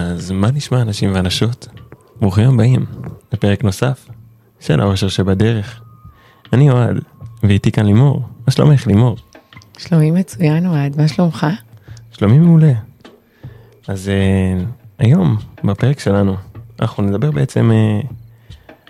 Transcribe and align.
אז 0.00 0.30
מה 0.30 0.50
נשמע 0.50 0.82
אנשים 0.82 1.14
ואנשות? 1.14 1.68
ברוכים 2.20 2.48
הבאים 2.54 2.86
לפרק 3.32 3.64
נוסף 3.64 4.08
של 4.60 4.80
האושר 4.80 5.08
שבדרך. 5.08 5.80
אני 6.52 6.70
אוהד, 6.70 6.96
ואיתי 7.42 7.72
כאן 7.72 7.86
לימור. 7.86 8.22
מה 8.46 8.52
שלומך 8.52 8.86
לימור? 8.86 9.16
שלומי 9.78 10.10
מצוין 10.10 10.66
אוהד, 10.66 11.00
מה 11.00 11.08
שלומך? 11.08 11.46
שלומי 12.12 12.38
מעולה. 12.38 12.72
אז 13.88 14.10
uh, 14.10 14.64
היום 14.98 15.36
בפרק 15.64 16.00
שלנו 16.00 16.36
אנחנו 16.80 17.02
נדבר 17.02 17.30
בעצם 17.30 17.70
uh, 17.70 18.06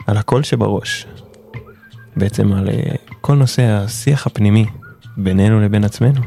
על 0.06 0.16
הקול 0.16 0.42
שבראש. 0.42 1.06
בעצם 2.16 2.52
על 2.52 2.68
uh, 2.68 3.14
כל 3.20 3.34
נושא 3.34 3.62
השיח 3.62 4.26
הפנימי 4.26 4.66
בינינו 5.16 5.60
לבין 5.60 5.84
עצמנו. 5.84 6.20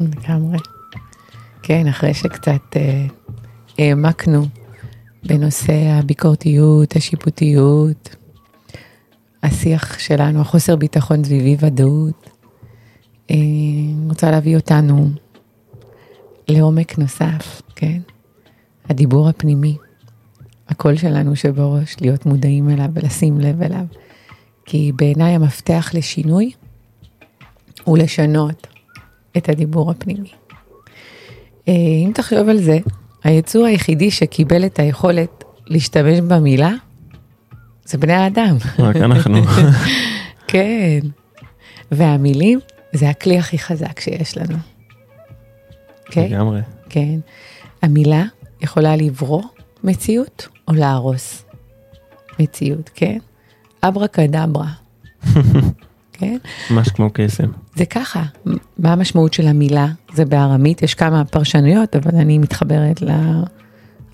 לגמרי. 0.00 0.58
כן, 1.62 1.86
אחרי 1.86 2.14
שקצת 2.14 2.76
אה, 2.76 3.06
העמקנו 3.78 4.46
בנושא 5.26 5.72
הביקורתיות, 5.72 6.96
השיפוטיות, 6.96 8.16
השיח 9.42 9.98
שלנו, 9.98 10.40
החוסר 10.40 10.76
ביטחון 10.76 11.24
סביבי 11.24 11.56
ודאות, 11.60 12.30
אה, 13.30 13.36
רוצה 14.08 14.30
להביא 14.30 14.56
אותנו 14.56 15.10
לעומק 16.48 16.98
נוסף, 16.98 17.62
כן? 17.76 18.00
הדיבור 18.88 19.28
הפנימי, 19.28 19.76
הקול 20.68 20.96
שלנו 20.96 21.36
שבראש, 21.36 21.96
להיות 22.00 22.26
מודעים 22.26 22.70
אליו 22.70 22.88
ולשים 22.94 23.40
לב 23.40 23.62
אליו. 23.62 23.84
כי 24.66 24.92
בעיניי 24.96 25.34
המפתח 25.34 25.90
לשינוי 25.94 26.52
הוא 27.84 27.98
לשנות 27.98 28.66
את 29.36 29.48
הדיבור 29.48 29.90
הפנימי. 29.90 30.30
אה, 31.68 31.72
אם 32.06 32.10
תחשוב 32.14 32.48
על 32.48 32.58
זה, 32.58 32.78
היצור 33.24 33.66
היחידי 33.66 34.10
שקיבל 34.10 34.66
את 34.66 34.78
היכולת 34.78 35.44
להשתמש 35.66 36.20
במילה, 36.20 36.72
זה 37.84 37.98
בני 37.98 38.12
האדם. 38.12 38.56
רק 38.78 38.96
אנחנו. 38.96 39.42
כן. 40.48 41.00
והמילים 41.92 42.60
זה 42.92 43.08
הכלי 43.10 43.38
הכי 43.38 43.58
חזק 43.58 44.00
שיש 44.00 44.38
לנו. 44.38 44.58
כן? 46.10 46.24
לגמרי. 46.24 46.60
כן. 46.88 47.18
המילה 47.82 48.24
יכולה 48.60 48.96
לברוא 48.96 49.42
מציאות 49.84 50.48
או 50.68 50.72
להרוס 50.72 51.44
מציאות, 52.40 52.90
כן? 52.94 53.18
אברה 53.82 54.08
קדברה. 54.08 54.68
כן? 56.18 56.36
ממש 56.70 56.88
כמו 56.88 57.10
קסם. 57.12 57.46
זה 57.74 57.84
ככה, 57.84 58.22
מה 58.78 58.92
המשמעות 58.92 59.32
של 59.32 59.46
המילה? 59.46 59.86
זה 60.14 60.24
בארמית, 60.24 60.82
יש 60.82 60.94
כמה 60.94 61.24
פרשנויות, 61.24 61.96
אבל 61.96 62.18
אני 62.18 62.38
מתחברת 62.38 63.02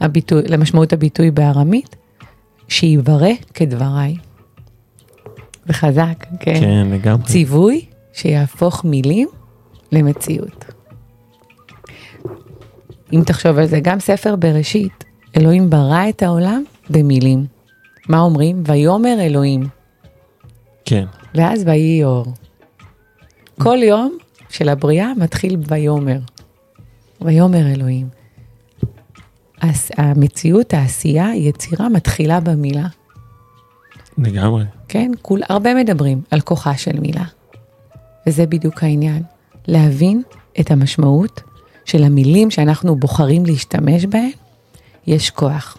לביטוי, 0.01 0.43
למשמעות 0.49 0.93
הביטוי 0.93 1.31
בארמית, 1.31 1.97
שיברא 2.69 3.33
כדבריי. 3.55 4.17
זה 5.67 5.73
חזק, 5.73 6.27
כן? 6.41 6.61
כן, 6.61 6.87
לגמרי. 6.91 7.25
ציווי 7.25 7.85
שיהפוך 8.13 8.85
מילים 8.85 9.29
למציאות. 9.93 10.65
אם 13.13 13.23
תחשוב 13.27 13.59
על 13.59 13.67
זה, 13.67 13.81
גם 13.81 14.01
ספר 14.01 14.37
בראשית, 14.37 15.05
אלוהים 15.37 15.71
ברא 15.71 16.09
את 16.09 16.23
העולם 16.23 16.65
במילים. 16.91 17.47
מה 18.09 18.21
אומרים? 18.21 18.63
ויאמר 18.67 19.17
אלוהים, 19.21 19.69
כן. 20.85 21.05
ואז 21.35 21.63
ויהי 21.67 22.05
אור. 22.05 22.27
כל 23.61 23.79
יום 23.83 24.19
של 24.49 24.69
הבריאה 24.69 25.13
מתחיל 25.17 25.57
ויאמר. 25.69 26.19
ויאמר 27.21 27.67
אלוהים. 27.75 28.09
המציאות, 29.97 30.75
העשייה, 30.75 31.37
יצירה 31.37 31.89
מתחילה 31.89 32.41
במילה. 32.41 32.87
לגמרי. 34.19 34.65
כן? 34.89 35.11
כול, 35.23 35.41
הרבה 35.49 35.75
מדברים 35.75 36.23
על 36.31 36.41
כוחה 36.41 36.77
של 36.77 37.01
מילה. 37.01 37.25
וזה 38.27 38.47
בדיוק 38.47 38.83
העניין. 38.83 39.23
להבין 39.67 40.23
את 40.61 40.71
המשמעות 40.71 41.41
של 41.85 42.05
המילים 42.05 42.51
שאנחנו 42.51 42.97
בוחרים 42.97 43.47
להשתמש 43.47 44.05
בהן, 44.05 44.31
יש 45.07 45.31
כוח. 45.31 45.79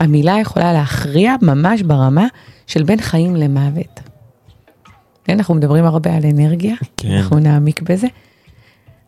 המילה 0.00 0.36
יכולה 0.40 0.72
להכריע 0.72 1.34
ממש 1.42 1.82
ברמה 1.82 2.26
של 2.66 2.82
בין 2.82 3.00
חיים 3.00 3.36
למוות. 3.36 4.00
כן, 5.28 5.38
אנחנו 5.38 5.54
מדברים 5.54 5.84
הרבה 5.84 6.16
על 6.16 6.22
אנרגיה, 6.26 6.74
כן. 6.96 7.10
אנחנו 7.10 7.38
נעמיק 7.38 7.82
בזה. 7.82 8.06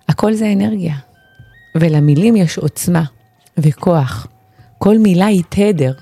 הכל 0.08 0.34
זה 0.34 0.52
אנרגיה, 0.52 0.94
ולמילים 1.74 2.36
יש 2.36 2.58
עוצמה 2.58 3.04
וכוח. 3.58 4.26
כל 4.78 4.98
מילה 4.98 5.26
היא 5.26 5.42
תדר, 5.48 5.92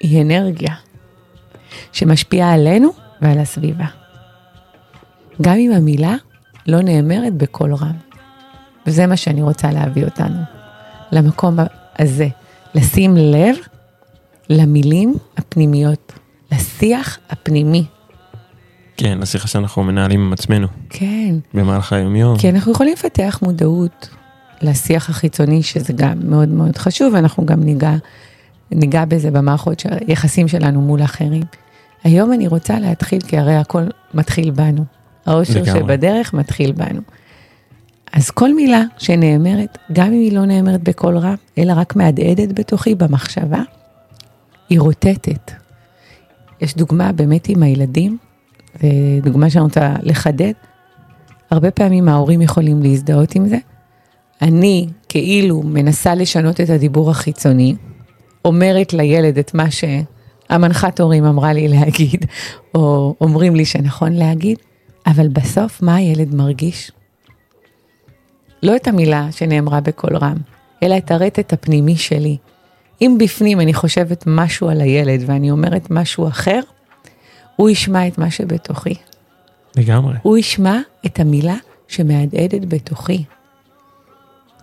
היא 0.00 0.22
אנרגיה, 0.22 0.74
שמשפיעה 1.92 2.54
עלינו 2.54 2.90
ועל 3.22 3.38
הסביבה. 3.38 3.86
גם 5.42 5.56
אם 5.56 5.72
המילה 5.72 6.14
לא 6.66 6.80
נאמרת 6.80 7.34
בקול 7.34 7.74
רם. 7.74 7.96
וזה 8.86 9.06
מה 9.06 9.16
שאני 9.16 9.42
רוצה 9.42 9.72
להביא 9.72 10.04
אותנו, 10.04 10.40
למקום 11.12 11.56
הזה, 11.98 12.28
לשים 12.74 13.16
לב 13.16 13.56
למילים 14.48 15.14
הפנימיות, 15.36 16.12
לשיח 16.52 17.18
הפנימי. 17.30 17.84
כן, 18.96 19.22
השיחה 19.22 19.48
שאנחנו 19.48 19.84
מנהלים 19.84 20.20
עם 20.20 20.32
עצמנו 20.32 20.66
כן, 20.90 21.34
במהלך 21.54 21.92
היומיום. 21.92 22.38
כי 22.38 22.50
אנחנו 22.50 22.72
יכולים 22.72 22.92
לפתח 22.92 23.38
מודעות 23.42 24.08
לשיח 24.62 25.10
החיצוני, 25.10 25.62
שזה 25.62 25.92
גם 25.92 26.18
מאוד 26.24 26.48
מאוד 26.48 26.78
חשוב, 26.78 27.14
ואנחנו 27.14 27.46
גם 27.46 27.62
ניגע, 27.62 27.94
ניגע 28.70 29.04
בזה 29.04 29.30
במערכות 29.30 29.80
של 29.80 29.88
היחסים 30.06 30.48
שלנו 30.48 30.80
מול 30.80 31.02
אחרים. 31.02 31.42
היום 32.04 32.32
אני 32.32 32.48
רוצה 32.48 32.78
להתחיל, 32.78 33.20
כי 33.20 33.38
הרי 33.38 33.56
הכל 33.56 33.82
מתחיל 34.14 34.50
בנו. 34.50 34.84
האושר. 35.26 35.64
שבדרך 35.64 36.34
מתחיל 36.34 36.72
בנו. 36.72 37.00
אז 38.12 38.30
כל 38.30 38.54
מילה 38.54 38.82
שנאמרת, 38.98 39.78
גם 39.92 40.06
אם 40.06 40.12
היא 40.12 40.32
לא 40.32 40.46
נאמרת 40.46 40.82
בקול 40.82 41.18
רם, 41.18 41.34
אלא 41.58 41.72
רק 41.76 41.96
מהדהדת 41.96 42.58
בתוכי 42.58 42.94
במחשבה, 42.94 43.60
היא 44.68 44.80
רוטטת. 44.80 45.52
יש 46.60 46.74
דוגמה 46.74 47.12
באמת 47.12 47.48
עם 47.48 47.62
הילדים, 47.62 48.18
ודוגמה 48.82 49.50
שאני 49.50 49.64
רוצה 49.64 49.94
לחדד, 50.02 50.52
הרבה 51.50 51.70
פעמים 51.70 52.08
ההורים 52.08 52.42
יכולים 52.42 52.82
להזדהות 52.82 53.34
עם 53.34 53.48
זה. 53.48 53.56
אני 54.42 54.86
כאילו 55.08 55.62
מנסה 55.62 56.14
לשנות 56.14 56.60
את 56.60 56.70
הדיבור 56.70 57.10
החיצוני, 57.10 57.76
אומרת 58.44 58.92
לילד 58.92 59.38
את 59.38 59.54
מה 59.54 59.66
שהמנחת 59.70 61.00
הורים 61.00 61.24
אמרה 61.24 61.52
לי 61.52 61.68
להגיד, 61.68 62.26
או 62.74 63.14
אומרים 63.20 63.56
לי 63.56 63.64
שנכון 63.64 64.12
להגיד, 64.12 64.58
אבל 65.06 65.28
בסוף 65.28 65.82
מה 65.82 65.94
הילד 65.94 66.34
מרגיש? 66.34 66.92
לא 68.62 68.76
את 68.76 68.88
המילה 68.88 69.28
שנאמרה 69.30 69.80
בקול 69.80 70.16
רם, 70.16 70.36
אלא 70.82 70.96
את 70.96 71.10
הרטט 71.10 71.52
הפנימי 71.52 71.96
שלי. 71.96 72.36
אם 73.00 73.16
בפנים 73.20 73.60
אני 73.60 73.74
חושבת 73.74 74.24
משהו 74.26 74.68
על 74.68 74.80
הילד 74.80 75.22
ואני 75.26 75.50
אומרת 75.50 75.90
משהו 75.90 76.28
אחר, 76.28 76.60
הוא 77.56 77.70
ישמע 77.70 78.08
את 78.08 78.18
מה 78.18 78.30
שבתוכי. 78.30 78.94
לגמרי. 79.76 80.14
הוא 80.22 80.38
ישמע 80.38 80.78
את 81.06 81.20
המילה 81.20 81.56
שמהדהדת 81.88 82.64
בתוכי. 82.68 83.24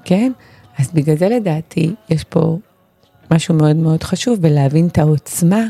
כן? 0.05 0.31
אז 0.77 0.91
בגלל 0.93 1.17
זה 1.17 1.29
לדעתי 1.29 1.95
יש 2.09 2.23
פה 2.23 2.57
משהו 3.31 3.55
מאוד 3.55 3.75
מאוד 3.75 4.03
חשוב 4.03 4.41
בלהבין 4.41 4.87
את 4.87 4.97
העוצמה 4.97 5.63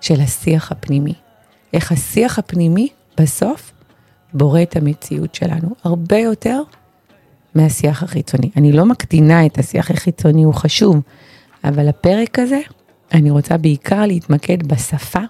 של 0.00 0.20
השיח 0.20 0.72
הפנימי. 0.72 1.14
איך 1.72 1.92
השיח 1.92 2.38
הפנימי 2.38 2.88
בסוף 3.20 3.72
בורא 4.34 4.62
את 4.62 4.76
המציאות 4.76 5.34
שלנו 5.34 5.68
הרבה 5.84 6.18
יותר 6.18 6.62
מהשיח 7.54 8.02
החיצוני. 8.02 8.50
אני 8.56 8.72
לא 8.72 8.86
מקטינה 8.86 9.46
את 9.46 9.58
השיח 9.58 9.90
החיצוני, 9.90 10.42
הוא 10.42 10.54
חשוב, 10.54 11.00
אבל 11.64 11.88
הפרק 11.88 12.38
הזה, 12.38 12.60
אני 13.12 13.30
רוצה 13.30 13.56
בעיקר 13.56 14.06
להתמקד 14.06 14.66
בשפה, 14.66 15.20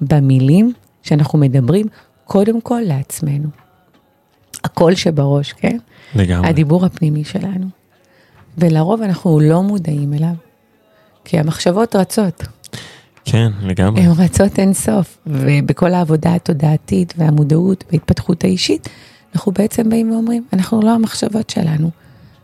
במילים 0.00 0.72
שאנחנו 1.02 1.38
מדברים 1.38 1.86
קודם 2.24 2.60
כל 2.60 2.80
לעצמנו. 2.84 3.48
הקול 4.64 4.94
שבראש, 4.94 5.52
כן? 5.52 5.78
לגמרי. 6.14 6.48
הדיבור 6.48 6.84
הפנימי 6.84 7.24
שלנו. 7.24 7.66
ולרוב 8.58 9.02
אנחנו 9.02 9.40
לא 9.40 9.62
מודעים 9.62 10.12
אליו, 10.12 10.34
כי 11.24 11.38
המחשבות 11.38 11.96
רצות, 11.96 12.42
כן, 13.24 13.52
לגמרי. 13.62 14.00
הן 14.00 14.12
רצות 14.18 14.58
אין 14.58 14.74
סוף, 14.74 15.18
ובכל 15.26 15.94
העבודה 15.94 16.34
התודעתית 16.34 17.14
והמודעות 17.16 17.84
וההתפתחות 17.90 18.44
האישית, 18.44 18.88
אנחנו 19.34 19.52
בעצם 19.52 19.88
באים 19.90 20.10
ואומרים, 20.10 20.44
אנחנו 20.52 20.82
לא 20.82 20.90
המחשבות 20.90 21.50
שלנו, 21.50 21.90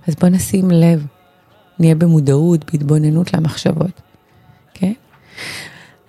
אז 0.08 0.14
בוא 0.14 0.28
נשים 0.28 0.70
לב, 0.70 1.06
נהיה 1.78 1.94
במודעות, 1.94 2.72
בהתבוננות 2.72 3.34
למחשבות? 3.34 4.00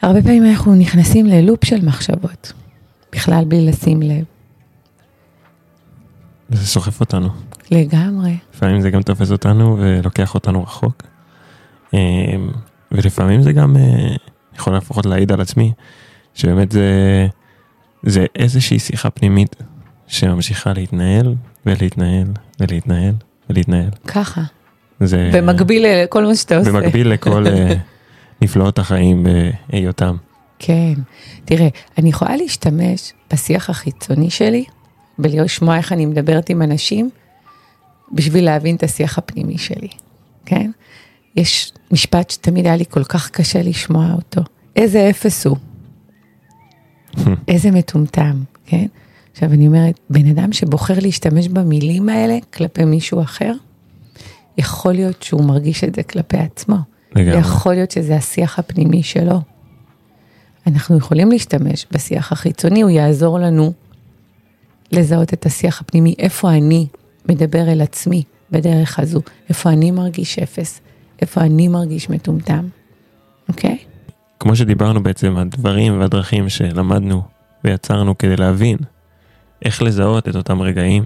הרבה 0.03 0.21
פעמים 0.21 0.45
אנחנו 0.45 0.75
נכנסים 0.75 1.25
ללופ 1.25 1.65
של 1.65 1.85
מחשבות, 1.85 2.53
בכלל 3.11 3.45
בלי 3.47 3.67
לשים 3.67 4.01
לב, 4.01 4.23
זה 6.50 6.67
סוחף 6.67 7.00
אותנו. 7.00 7.29
לגמרי. 7.71 8.38
לפעמים 8.53 8.81
זה 8.81 8.89
גם 8.89 9.01
תופס 9.01 9.31
אותנו 9.31 9.77
ולוקח 9.79 10.35
אותנו 10.35 10.63
רחוק. 10.63 11.03
אה, 11.94 12.00
ולפעמים 12.91 13.41
זה 13.41 13.53
גם, 13.53 13.77
אה, 13.77 14.15
יכול 14.55 14.77
לפחות 14.77 15.05
להעיד 15.05 15.31
על 15.31 15.41
עצמי, 15.41 15.71
שבאמת 16.33 16.71
זה, 16.71 16.88
זה 18.03 18.25
איזושהי 18.35 18.79
שיחה 18.79 19.09
פנימית 19.09 19.56
שממשיכה 20.07 20.73
להתנהל 20.73 21.35
ולהתנהל 21.65 22.27
ולהתנהל 22.59 23.13
ולהתנהל. 23.49 23.89
ככה, 24.07 24.41
זה 24.99 25.29
במקביל 25.33 25.85
לכל 25.88 26.25
מה 26.25 26.35
שאתה 26.35 26.57
עושה. 26.57 26.71
במקביל 26.71 27.07
לכל 27.07 27.47
אה, 27.47 27.73
נפלאות 28.44 28.80
החיים 28.80 29.25
בהיותם. 29.69 30.16
כן. 30.60 30.94
תראה, 31.45 31.68
אני 31.98 32.10
יכולה 32.10 32.36
להשתמש 32.36 33.13
בשיח 33.34 33.69
החיצוני 33.69 34.30
שלי, 34.30 34.66
בלשמוע 35.18 35.78
איך 35.78 35.92
אני 35.92 36.06
מדברת 36.06 36.50
עם 36.50 36.62
אנשים, 36.62 37.10
בשביל 38.12 38.45
להבין 38.45 38.75
את 38.75 38.84
השיח 38.84 39.18
הפנימי 39.18 39.57
שלי, 39.57 39.88
כן? 40.45 40.72
יש 41.36 41.72
משפט 41.92 42.30
שתמיד 42.30 42.66
היה 42.66 42.75
לי 42.75 42.86
כל 42.90 43.04
כך 43.04 43.30
קשה 43.30 43.62
לשמוע 43.62 44.13
אותו. 44.13 44.42
איזה 44.75 45.10
אפס 45.10 45.48
הוא. 45.48 45.57
איזה 47.48 47.72
מטומטם, 47.72 48.44
כן? 48.66 48.86
עכשיו 49.31 49.54
אני 49.54 49.68
אומרת, 49.68 50.00
בן 50.10 50.28
אדם 50.28 50.54
שבוחר 50.54 51.00
להשתמש 51.01 51.48
במילים 51.48 52.10
האלה 52.10 52.38
כלפי 52.54 52.86
מישהו 52.86 53.22
אחר, 53.22 53.54
יכול 54.57 54.94
להיות 54.94 55.24
שהוא 55.24 55.45
מרגיש 55.45 55.84
את 55.84 55.95
זה 55.95 56.04
כלפי 56.04 56.38
עצמו. 56.38 56.93
לגמרי. 57.15 57.39
יכול 57.39 57.74
להיות 57.74 57.92
שזה 57.92 58.15
השיח 58.15 58.60
הפנימי 58.60 59.04
שלו. 59.04 59.42
אנחנו 60.68 60.98
יכולים 60.98 61.31
להשתמש 61.31 61.86
בשיח 61.92 62.31
החיצוני, 62.31 62.81
הוא 62.81 62.89
יעזור 62.89 63.39
לנו 63.39 63.74
לזהות 64.92 65.33
את 65.33 65.45
השיח 65.45 65.81
הפנימי, 65.81 66.15
איפה 66.19 66.51
אני 66.51 66.88
מדבר 67.30 67.71
אל 67.71 67.81
עצמי 67.81 68.24
בדרך 68.51 69.00
הזו, 69.00 69.21
איפה 69.50 69.69
אני 69.69 69.92
מרגיש 69.92 70.39
אפס, 70.39 70.81
איפה 71.21 71.42
אני 71.42 71.68
מרגיש 71.68 72.10
מטומטם, 72.10 72.68
אוקיי? 73.50 73.77
כמו 74.39 74.56
שדיברנו 74.56 75.04
בעצם, 75.04 75.38
הדברים 75.38 76.00
והדרכים 76.00 76.50
שלמדנו 76.50 77.21
ויצרנו 77.63 78.18
כדי 78.18 78.36
להבין 78.36 78.77
איך 79.66 79.81
לזהות 79.81 80.27
את 80.27 80.36
אותם 80.36 80.62
רגעים, 80.62 81.04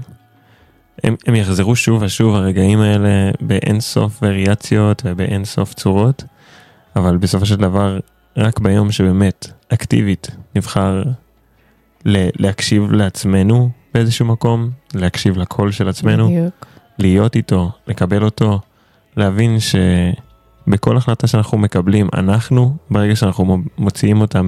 הם, 1.03 1.15
הם 1.27 1.35
יחזרו 1.35 1.75
שוב 1.75 2.01
ושוב 2.01 2.35
הרגעים 2.35 2.79
האלה 2.79 3.31
באין 3.41 3.79
סוף 3.79 4.19
וריאציות 4.23 5.01
ובאין 5.05 5.45
סוף 5.45 5.73
צורות, 5.73 6.23
אבל 6.95 7.17
בסופו 7.17 7.45
של 7.45 7.55
דבר, 7.55 7.99
רק 8.38 8.59
ביום 8.59 8.91
שבאמת 8.91 9.47
אקטיבית 9.69 10.27
נבחר 10.55 11.03
ל- 12.05 12.29
להקשיב 12.35 12.91
לעצמנו 12.91 13.69
באיזשהו 13.94 14.25
מקום, 14.25 14.69
להקשיב 14.95 15.38
לקול 15.38 15.71
של 15.71 15.89
עצמנו, 15.89 16.27
בדיוק. 16.27 16.65
להיות 17.00 17.35
איתו, 17.35 17.71
לקבל 17.88 18.23
אותו, 18.23 18.59
להבין 19.17 19.57
שבכל 19.59 20.97
החלטה 20.97 21.27
שאנחנו 21.27 21.57
מקבלים, 21.57 22.09
אנחנו, 22.13 22.75
ברגע 22.89 23.15
שאנחנו 23.15 23.45
מו- 23.45 23.57
מוציאים 23.77 24.21
אותה 24.21 24.41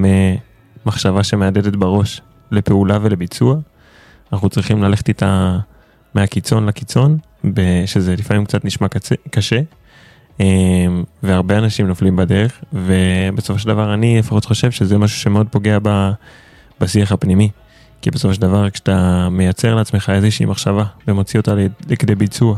ממחשבה 0.86 1.24
שמהדהדת 1.24 1.76
בראש 1.76 2.22
לפעולה 2.52 2.98
ולביצוע, 3.02 3.56
אנחנו 4.34 4.50
צריכים 4.50 4.84
ללכת 4.84 5.08
איתה 5.08 5.58
מהקיצון 6.14 6.66
לקיצון, 6.66 7.18
שזה 7.86 8.16
לפעמים 8.16 8.46
קצת 8.46 8.66
נשמע 8.66 8.88
קצה, 8.88 9.16
קשה, 9.32 9.60
אמ, 10.40 11.04
והרבה 11.24 11.58
אנשים 11.58 11.88
נופלים 11.88 12.16
בדרך, 12.16 12.64
ובסופו 12.74 13.60
של 13.60 13.68
דבר 13.68 13.94
אני 13.94 14.20
לפחות 14.20 14.46
חושב 14.46 14.72
שזה 14.72 14.98
משהו 14.98 15.20
שמאוד 15.20 15.48
פוגע 15.52 15.78
ב- 15.84 16.12
בשיח 16.82 17.12
הפנימי. 17.12 17.50
כי 18.02 18.12
בסופו 18.12 18.34
של 18.34 18.42
דבר 18.42 18.70
כשאתה 18.70 19.28
מייצר 19.32 19.76
לעצמך 19.76 20.10
איזושהי 20.10 20.46
מחשבה 20.46 20.84
ומוציא 21.08 21.40
אותה 21.40 21.54
לכדי 21.90 22.16
ביצוע, 22.16 22.58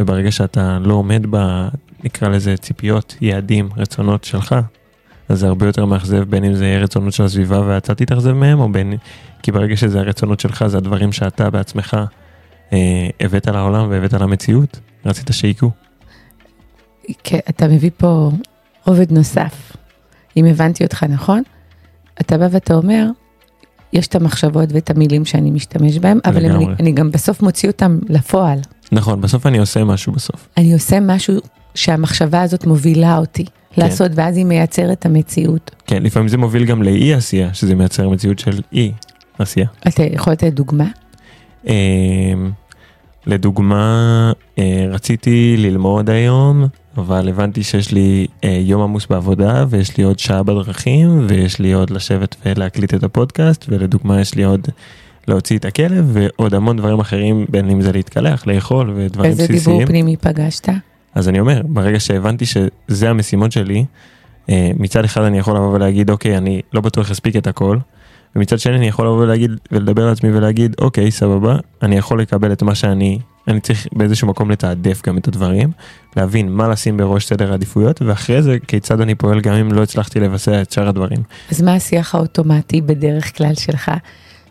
וברגע 0.00 0.30
שאתה 0.30 0.78
לא 0.82 0.94
עומד 0.94 1.26
ב... 1.30 1.68
נקרא 2.04 2.28
לזה 2.28 2.56
ציפיות, 2.56 3.16
יעדים, 3.20 3.68
רצונות 3.76 4.24
שלך, 4.24 4.54
אז 5.28 5.38
זה 5.38 5.46
הרבה 5.46 5.66
יותר 5.66 5.84
מאכזב 5.84 6.22
בין 6.22 6.44
אם 6.44 6.54
זה 6.54 6.66
יהיה 6.66 6.80
רצונות 6.80 7.12
של 7.12 7.24
הסביבה 7.24 7.60
ואתה 7.66 7.94
תתאכזב 7.94 8.32
מהם, 8.32 8.60
או 8.60 8.72
בין... 8.72 8.96
כי 9.42 9.52
ברגע 9.52 9.76
שזה 9.76 10.00
הרצונות 10.00 10.40
שלך, 10.40 10.66
זה 10.66 10.76
הדברים 10.76 11.12
שאתה 11.12 11.50
בעצמך 11.50 11.96
הבאת 13.20 13.46
לעולם 13.46 13.90
והבאת 13.90 14.12
למציאות, 14.12 14.80
רצית 15.06 15.26
שיקרו. 15.32 15.70
כן, 17.24 17.38
אתה 17.48 17.68
מביא 17.68 17.90
פה 17.96 18.30
רובד 18.86 19.12
נוסף, 19.12 19.76
אם 20.36 20.44
הבנתי 20.44 20.84
אותך 20.84 21.02
נכון, 21.02 21.42
אתה 22.20 22.38
בא 22.38 22.48
ואתה 22.50 22.74
אומר, 22.74 23.06
יש 23.92 24.06
את 24.06 24.14
המחשבות 24.14 24.72
ואת 24.72 24.90
המילים 24.90 25.24
שאני 25.24 25.50
משתמש 25.50 25.98
בהם, 25.98 26.18
אבל 26.24 26.44
אני. 26.50 26.66
אני 26.80 26.92
גם 26.92 27.10
בסוף 27.10 27.42
מוציא 27.42 27.68
אותם 27.68 27.98
לפועל. 28.08 28.58
נכון, 28.92 29.20
בסוף 29.20 29.46
אני 29.46 29.58
עושה 29.58 29.84
משהו 29.84 30.12
בסוף. 30.12 30.48
אני 30.56 30.72
עושה 30.72 31.00
משהו 31.00 31.34
שהמחשבה 31.74 32.42
הזאת 32.42 32.66
מובילה 32.66 33.18
אותי 33.18 33.44
כן. 33.44 33.82
לעשות, 33.82 34.12
ואז 34.14 34.36
היא 34.36 34.44
מייצרת 34.44 34.98
את 34.98 35.06
המציאות. 35.06 35.70
כן, 35.86 36.02
לפעמים 36.02 36.28
זה 36.28 36.38
מוביל 36.38 36.64
גם 36.64 36.82
לאי 36.82 37.14
עשייה, 37.14 37.54
שזה 37.54 37.74
מייצר 37.74 38.08
מציאות 38.08 38.38
של 38.38 38.60
אי 38.72 38.92
עשייה. 39.38 39.66
אתה 39.88 40.02
יכול 40.02 40.32
לתת 40.32 40.52
דוגמה? 40.52 40.86
לדוגמה, 43.26 44.32
אה, 44.58 44.86
רציתי 44.90 45.54
ללמוד 45.58 46.10
היום, 46.10 46.66
אבל 46.96 47.28
הבנתי 47.28 47.62
שיש 47.62 47.92
לי 47.92 48.26
אה, 48.44 48.58
יום 48.62 48.82
עמוס 48.82 49.06
בעבודה, 49.06 49.64
ויש 49.68 49.96
לי 49.96 50.04
עוד 50.04 50.18
שעה 50.18 50.42
בדרכים, 50.42 51.26
ויש 51.28 51.58
לי 51.58 51.72
עוד 51.72 51.90
לשבת 51.90 52.36
ולהקליט 52.46 52.94
את 52.94 53.02
הפודקאסט, 53.02 53.64
ולדוגמה 53.68 54.20
יש 54.20 54.34
לי 54.34 54.44
עוד 54.44 54.68
להוציא 55.28 55.58
את 55.58 55.64
הכלב, 55.64 56.10
ועוד 56.12 56.54
המון 56.54 56.76
דברים 56.76 57.00
אחרים, 57.00 57.46
בין 57.48 57.70
אם 57.70 57.80
זה 57.80 57.92
להתקלח, 57.92 58.46
לאכול, 58.46 58.92
ודברים 58.96 59.30
איזה 59.30 59.42
בסיסיים. 59.42 59.76
דיבור 59.78 59.88
פנימי 59.88 60.16
פגשת? 60.16 60.68
אז 61.14 61.28
אני 61.28 61.40
אומר, 61.40 61.62
ברגע 61.64 62.00
שהבנתי 62.00 62.44
שזה 62.46 63.10
המשימות 63.10 63.52
שלי, 63.52 63.84
אה, 64.50 64.70
מצד 64.78 65.04
אחד 65.04 65.22
אני 65.22 65.38
יכול 65.38 65.56
לבוא 65.56 65.74
ולהגיד, 65.74 66.10
אוקיי, 66.10 66.36
אני 66.36 66.60
לא 66.72 66.80
בטוח 66.80 67.10
אספיק 67.10 67.36
את 67.36 67.46
הכל, 67.46 67.78
ומצד 68.36 68.58
שני 68.58 68.76
אני 68.76 68.88
יכול 68.88 69.06
לבוא 69.06 69.22
ולהגיד, 69.22 69.50
ולדבר 69.72 70.06
לעצמי 70.06 70.36
ולהגיד, 70.36 70.76
אוקיי, 70.80 71.10
סבבה, 71.10 71.56
אני 71.82 71.96
יכול 71.96 72.20
לקבל 72.20 72.52
את 72.52 72.62
מה 72.62 72.74
שאני, 72.74 73.18
אני 73.48 73.60
צריך 73.60 73.86
באיזשהו 73.92 74.28
מקום 74.28 74.50
לתעדף 74.50 75.02
גם 75.06 75.18
את 75.18 75.28
הדברים, 75.28 75.70
להבין 76.16 76.52
מה 76.52 76.68
לשים 76.68 76.96
בראש 76.96 77.26
סדר 77.26 77.50
העדיפויות, 77.50 78.02
ואחרי 78.02 78.42
זה 78.42 78.56
כיצד 78.68 79.00
אני 79.00 79.14
פועל 79.14 79.40
גם 79.40 79.54
אם 79.54 79.72
לא 79.72 79.82
הצלחתי 79.82 80.20
לבצע 80.20 80.62
את 80.62 80.72
שאר 80.72 80.88
הדברים. 80.88 81.18
אז 81.50 81.62
מה 81.62 81.74
השיח 81.74 82.14
האוטומטי 82.14 82.80
בדרך 82.80 83.36
כלל 83.36 83.54
שלך? 83.54 83.90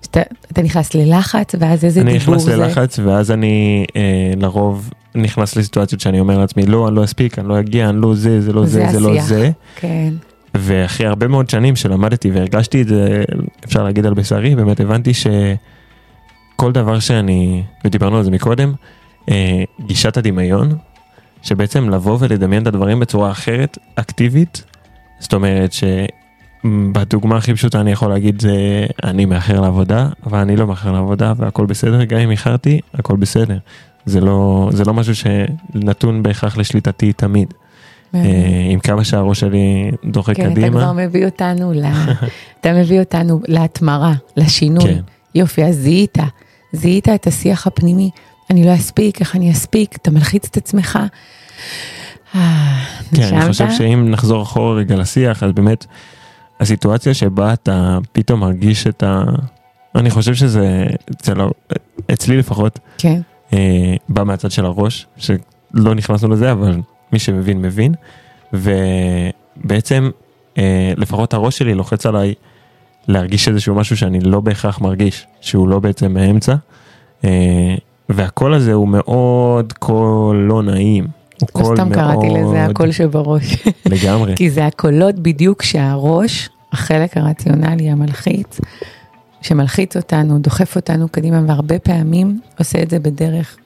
שאתה 0.03 0.21
אתה 0.51 0.61
נכנס 0.61 0.93
ללחץ, 0.93 1.55
ואז 1.59 1.85
איזה 1.85 2.01
אני 2.01 2.19
דיבור 2.19 2.35
נכנס 2.35 2.45
זה? 2.45 2.57
ללחץ, 2.57 2.99
ואז 2.99 3.31
אני 3.31 3.85
אה, 3.95 4.33
לרוב 4.37 4.89
נכנס 5.15 5.55
לסיטואציות 5.55 6.01
שאני 6.01 6.19
אומר 6.19 6.37
לעצמי, 6.37 6.65
לא, 6.65 6.87
אני 6.87 6.95
לא 6.95 7.03
אספיק, 7.03 7.39
אני 7.39 7.47
לא 7.47 7.59
אגיע, 7.59 7.89
אני 7.89 8.01
לא 8.01 8.15
זה, 8.15 8.41
זה 8.41 8.53
לא 8.53 8.65
זה, 8.65 8.87
זה 8.91 8.99
לא 8.99 9.09
השיח. 9.11 9.25
זה. 9.25 9.51
כן. 9.75 10.13
ואחרי 10.55 11.07
הרבה 11.07 11.27
מאוד 11.27 11.49
שנים 11.49 11.75
שלמדתי 11.75 12.31
והרגשתי 12.31 12.81
את 12.81 12.87
זה, 12.87 13.23
אפשר 13.65 13.83
להגיד 13.83 14.05
על 14.05 14.13
בשרי, 14.13 14.55
באמת 14.55 14.79
הבנתי 14.79 15.11
שכל 15.13 16.71
דבר 16.71 16.99
שאני, 16.99 17.63
ודיברנו 17.85 18.17
על 18.17 18.23
זה 18.23 18.31
מקודם, 18.31 18.73
אה, 19.29 19.63
גישת 19.85 20.17
הדמיון, 20.17 20.75
שבעצם 21.41 21.89
לבוא 21.89 22.17
ולדמיין 22.19 22.61
את 22.61 22.67
הדברים 22.67 22.99
בצורה 22.99 23.31
אחרת, 23.31 23.77
אקטיבית, 23.95 24.63
זאת 25.19 25.33
אומרת 25.33 25.71
שבדוגמה 25.73 27.37
הכי 27.37 27.53
פשוטה 27.53 27.81
אני 27.81 27.91
יכול 27.91 28.09
להגיד 28.09 28.41
זה 28.41 28.85
אני 29.03 29.25
מאחר 29.25 29.61
לעבודה, 29.61 30.09
אבל 30.25 30.39
אני 30.39 30.55
לא 30.55 30.67
מאחר 30.67 30.91
לעבודה 30.91 31.33
והכל 31.37 31.65
בסדר, 31.65 32.03
גם 32.03 32.19
אם 32.19 32.31
איחרתי, 32.31 32.79
הכל 32.93 33.15
בסדר. 33.15 33.57
זה 34.05 34.21
לא, 34.21 34.69
זה 34.73 34.85
לא 34.85 34.93
משהו 34.93 35.13
שנתון 35.15 36.23
בהכרח 36.23 36.57
לשליטתי 36.57 37.13
תמיד. 37.13 37.53
אה, 38.15 38.19
עם 38.69 38.79
כמה 38.79 39.03
שהראש 39.03 39.39
שלי 39.39 39.91
דוחק 40.05 40.35
כן, 40.35 40.45
אתה 40.45 40.51
קדימה. 40.51 40.69
כבר 40.81 40.91
מביא 40.91 41.25
אותנו, 41.25 41.73
ל... 41.73 41.83
אתה 42.61 42.73
מביא 42.73 42.99
אותנו 42.99 43.41
להתמרה, 43.47 44.13
לשינוי. 44.37 44.83
כן. 44.95 45.01
יופי, 45.35 45.63
אז 45.65 45.75
זיהית, 45.75 46.17
זיהית 46.73 47.09
את 47.09 47.27
השיח 47.27 47.67
הפנימי. 47.67 48.09
אני 48.49 48.65
לא 48.65 48.73
אספיק, 48.75 49.19
איך 49.19 49.35
אני 49.35 49.51
אספיק, 49.51 49.95
אתה 49.95 50.11
מלחיץ 50.11 50.47
את 50.51 50.57
עצמך. 50.57 50.99
אה, 52.35 52.83
כן, 53.15 53.21
אני 53.23 53.37
נשמת? 53.37 53.47
חושב 53.47 53.71
שאם 53.71 54.11
נחזור 54.11 54.43
אחורה 54.43 54.75
רגע 54.75 54.95
לשיח, 54.95 55.43
אז 55.43 55.51
באמת, 55.51 55.85
הסיטואציה 56.59 57.13
שבה 57.13 57.53
אתה 57.53 57.97
פתאום 58.11 58.39
מרגיש 58.39 58.87
את 58.87 59.03
ה... 59.03 59.23
אני 59.95 60.09
חושב 60.09 60.33
שזה, 60.33 60.85
אצל, 61.11 61.41
ה- 61.41 61.73
אצלי 62.13 62.37
לפחות, 62.37 62.79
כן, 62.97 63.21
אה, 63.53 63.95
בא 64.09 64.23
מהצד 64.23 64.51
של 64.51 64.65
הראש, 64.65 65.07
שלא 65.17 65.95
נכנסנו 65.95 66.29
לזה, 66.29 66.51
אבל 66.51 66.79
מי 67.13 67.19
שמבין 67.19 67.61
מבין, 67.61 67.93
ובעצם 68.53 70.09
אה, 70.57 70.93
לפחות 70.97 71.33
הראש 71.33 71.57
שלי 71.57 71.73
לוחץ 71.73 72.05
עליי 72.05 72.33
להרגיש 73.07 73.47
איזשהו 73.47 73.75
משהו 73.75 73.97
שאני 73.97 74.19
לא 74.19 74.39
בהכרח 74.41 74.81
מרגיש, 74.81 75.27
שהוא 75.41 75.67
לא 75.67 75.79
בעצם 75.79 76.13
מהאמצע, 76.13 76.55
אה, 77.23 77.75
והקול 78.09 78.53
הזה 78.53 78.73
הוא 78.73 78.87
מאוד 78.87 79.73
קול 79.73 80.35
לא 80.35 80.63
נעים. 80.63 81.03
הוא 81.41 81.49
לא 81.55 81.61
קול 81.63 81.75
סתם 81.75 81.89
מאוד... 81.89 81.99
קראתי 81.99 82.29
לזה 82.29 82.65
הקול 82.65 82.91
שבראש. 82.91 83.67
לגמרי. 83.85 84.35
כי 84.39 84.49
זה 84.49 84.65
הקולות 84.65 85.19
בדיוק 85.19 85.63
שהראש, 85.63 86.49
החלק 86.71 87.17
הרציונלי 87.17 87.89
המלחיץ, 87.89 88.59
שמלחיץ 89.41 89.95
אותנו, 89.95 90.39
דוחף 90.39 90.75
אותנו 90.75 91.07
קדימה, 91.09 91.41
והרבה 91.47 91.79
פעמים 91.79 92.39
עושה 92.59 92.81
את 92.81 92.89
זה 92.89 92.99
בדרך 92.99 93.57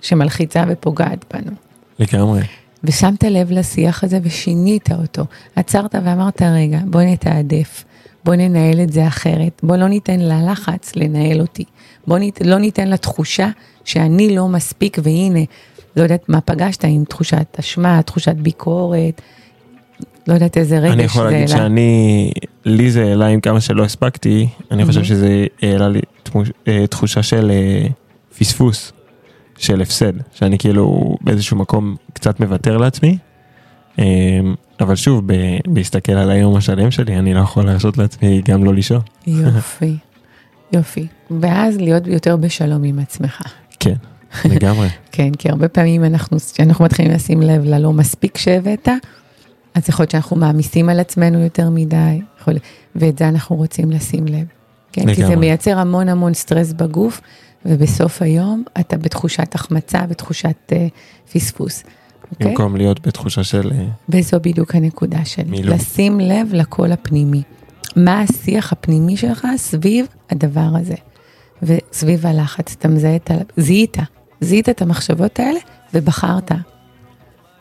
שמלחיצה 0.00 0.64
ופוגעת 0.68 1.24
בנו. 1.34 1.52
לגמרי. 1.98 2.40
ושמת 2.84 3.24
לב 3.24 3.50
לשיח 3.50 4.04
הזה 4.04 4.18
ושינית 4.22 4.92
אותו. 4.92 5.22
עצרת 5.56 5.94
ואמרת, 6.04 6.42
רגע, 6.42 6.78
בוא 6.84 7.02
נתעדף, 7.02 7.84
בוא 8.24 8.34
ננהל 8.34 8.80
את 8.80 8.92
זה 8.92 9.06
אחרת, 9.06 9.60
בוא 9.62 9.76
לא 9.76 9.88
ניתן 9.88 10.20
ללחץ 10.20 10.92
לנהל 10.96 11.40
אותי. 11.40 11.64
בוא 12.06 12.18
נת, 12.18 12.40
לא 12.44 12.58
ניתן 12.58 12.88
לתחושה 12.88 13.48
שאני 13.84 14.36
לא 14.36 14.48
מספיק, 14.48 14.98
והנה, 15.02 15.40
לא 15.96 16.02
יודעת 16.02 16.28
מה 16.28 16.40
פגשת, 16.40 16.84
עם 16.84 17.04
תחושת 17.04 17.56
אשמה, 17.60 18.02
תחושת 18.02 18.34
ביקורת, 18.36 19.20
לא 20.26 20.34
יודעת 20.34 20.56
איזה 20.56 20.78
רגש 20.78 20.88
זה 20.88 20.92
אני 20.92 21.02
יכול 21.02 21.24
להגיד 21.24 21.48
שאני, 21.48 22.30
לי 22.64 22.90
זה 22.90 23.04
העלה 23.04 23.26
עם 23.26 23.40
כמה 23.40 23.60
שלא 23.60 23.84
הספקתי, 23.84 24.48
אני 24.70 24.86
חושב 24.86 25.04
שזה 25.04 25.46
העלה 25.62 25.88
לי 25.88 26.00
אה, 26.68 26.86
תחושה 26.86 27.22
של 27.22 27.50
אה, 27.50 27.86
פספוס, 28.38 28.92
של 29.60 29.80
הפסד, 29.80 30.12
שאני 30.32 30.58
כאילו 30.58 31.16
באיזשהו 31.20 31.56
מקום 31.56 31.96
קצת 32.12 32.40
מוותר 32.40 32.76
לעצמי. 32.76 33.18
אה, 33.98 34.04
אבל 34.80 34.96
שוב, 34.96 35.24
בהסתכל 35.66 36.12
על 36.12 36.30
היום 36.30 36.56
השלם 36.56 36.90
שלי, 36.90 37.18
אני 37.18 37.34
לא 37.34 37.40
יכול 37.40 37.64
להרשות 37.64 37.98
לעצמי 37.98 38.42
גם 38.44 38.64
לא 38.64 38.74
לישון. 38.74 39.00
יופי, 39.26 39.96
יופי. 40.72 41.06
ואז 41.40 41.76
להיות 41.76 42.06
יותר 42.06 42.36
בשלום 42.36 42.84
עם 42.84 42.98
עצמך. 42.98 43.42
כן, 43.80 43.94
לגמרי. 44.44 44.88
כן, 45.12 45.30
כי 45.38 45.48
הרבה 45.48 45.68
פעמים 45.68 46.04
אנחנו, 46.04 46.38
כשאנחנו 46.52 46.84
מתחילים 46.84 47.12
לשים 47.12 47.42
לב 47.42 47.64
ללא 47.64 47.92
מספיק 47.92 48.38
שהבאת, 48.38 48.88
אז 49.74 49.88
יכול 49.88 50.02
להיות 50.02 50.10
שאנחנו 50.10 50.36
מעמיסים 50.36 50.88
על 50.88 51.00
עצמנו 51.00 51.38
יותר 51.38 51.70
מדי, 51.70 52.20
יכול, 52.40 52.54
ואת 52.96 53.18
זה 53.18 53.28
אנחנו 53.28 53.56
רוצים 53.56 53.90
לשים 53.90 54.26
לב. 54.26 54.44
כן, 54.92 55.02
לגמרי. 55.02 55.16
כי 55.16 55.26
זה 55.26 55.36
מייצר 55.36 55.78
המון 55.78 56.08
המון 56.08 56.34
סטרס 56.34 56.72
בגוף, 56.72 57.20
ובסוף 57.64 58.22
היום 58.22 58.64
אתה 58.80 58.96
בתחושת 58.98 59.54
החמצה, 59.54 60.06
בתחושת 60.06 60.72
uh, 60.72 60.74
פספוס. 61.32 61.84
אוקיי? 62.32 62.46
במקום 62.46 62.76
להיות 62.76 63.06
בתחושה 63.06 63.44
של... 63.44 63.72
אה, 63.72 63.86
וזו 64.08 64.40
בדיוק 64.42 64.74
הנקודה 64.74 65.24
שלי. 65.24 65.50
מילוא. 65.50 65.74
לשים 65.74 66.20
לב 66.20 66.48
לקול 66.52 66.92
הפנימי. 66.92 67.42
מה 67.96 68.20
השיח 68.22 68.72
הפנימי 68.72 69.16
שלך 69.16 69.46
סביב 69.56 70.06
הדבר 70.30 70.68
הזה. 70.74 70.94
וסביב 71.62 72.26
הלחץ, 72.26 72.76
אתה 72.78 72.88
מזהה 72.88 73.16
את 73.16 73.30
ה... 73.30 73.34
זיהית, 73.56 73.96
זיהית 74.40 74.68
את 74.68 74.82
המחשבות 74.82 75.40
האלה 75.40 75.58
ובחרת 75.94 76.52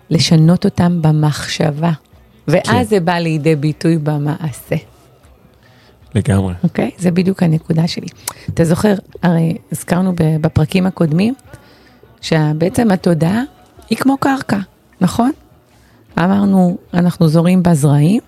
לשנות 0.09 0.65
אותן 0.65 1.01
במחשבה. 1.01 1.91
ואז 2.47 2.65
כן. 2.65 2.83
זה 2.83 2.99
בא 2.99 3.13
לידי 3.13 3.55
ביטוי 3.55 3.97
במעשה. 3.97 4.75
לגמרי. 6.15 6.53
אוקיי? 6.63 6.91
Okay? 6.97 7.01
זה 7.01 7.11
בדיוק 7.11 7.43
הנקודה 7.43 7.87
שלי. 7.87 8.07
אתה 8.53 8.65
זוכר, 8.65 8.93
הרי 9.23 9.57
הזכרנו 9.71 10.13
בפרקים 10.15 10.85
הקודמים, 10.85 11.33
שבעצם 12.21 12.91
התודעה 12.91 13.41
היא 13.89 13.97
כמו 13.97 14.17
קרקע, 14.17 14.59
נכון? 15.01 15.31
אמרנו, 16.19 16.77
אנחנו 16.93 17.27
זורים 17.27 17.63
בה 17.63 17.73
זרעים, 17.73 18.21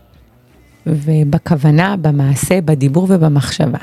ובכוונה, 0.87 1.95
במעשה, 1.97 2.61
בדיבור 2.61 3.07
ובמחשבה. 3.09 3.77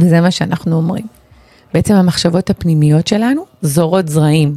וזה 0.00 0.20
מה 0.20 0.30
שאנחנו 0.30 0.76
אומרים. 0.76 1.06
בעצם 1.74 1.94
המחשבות 1.94 2.50
הפנימיות 2.50 3.06
שלנו 3.06 3.44
זורות 3.62 4.08
זרעים. 4.08 4.56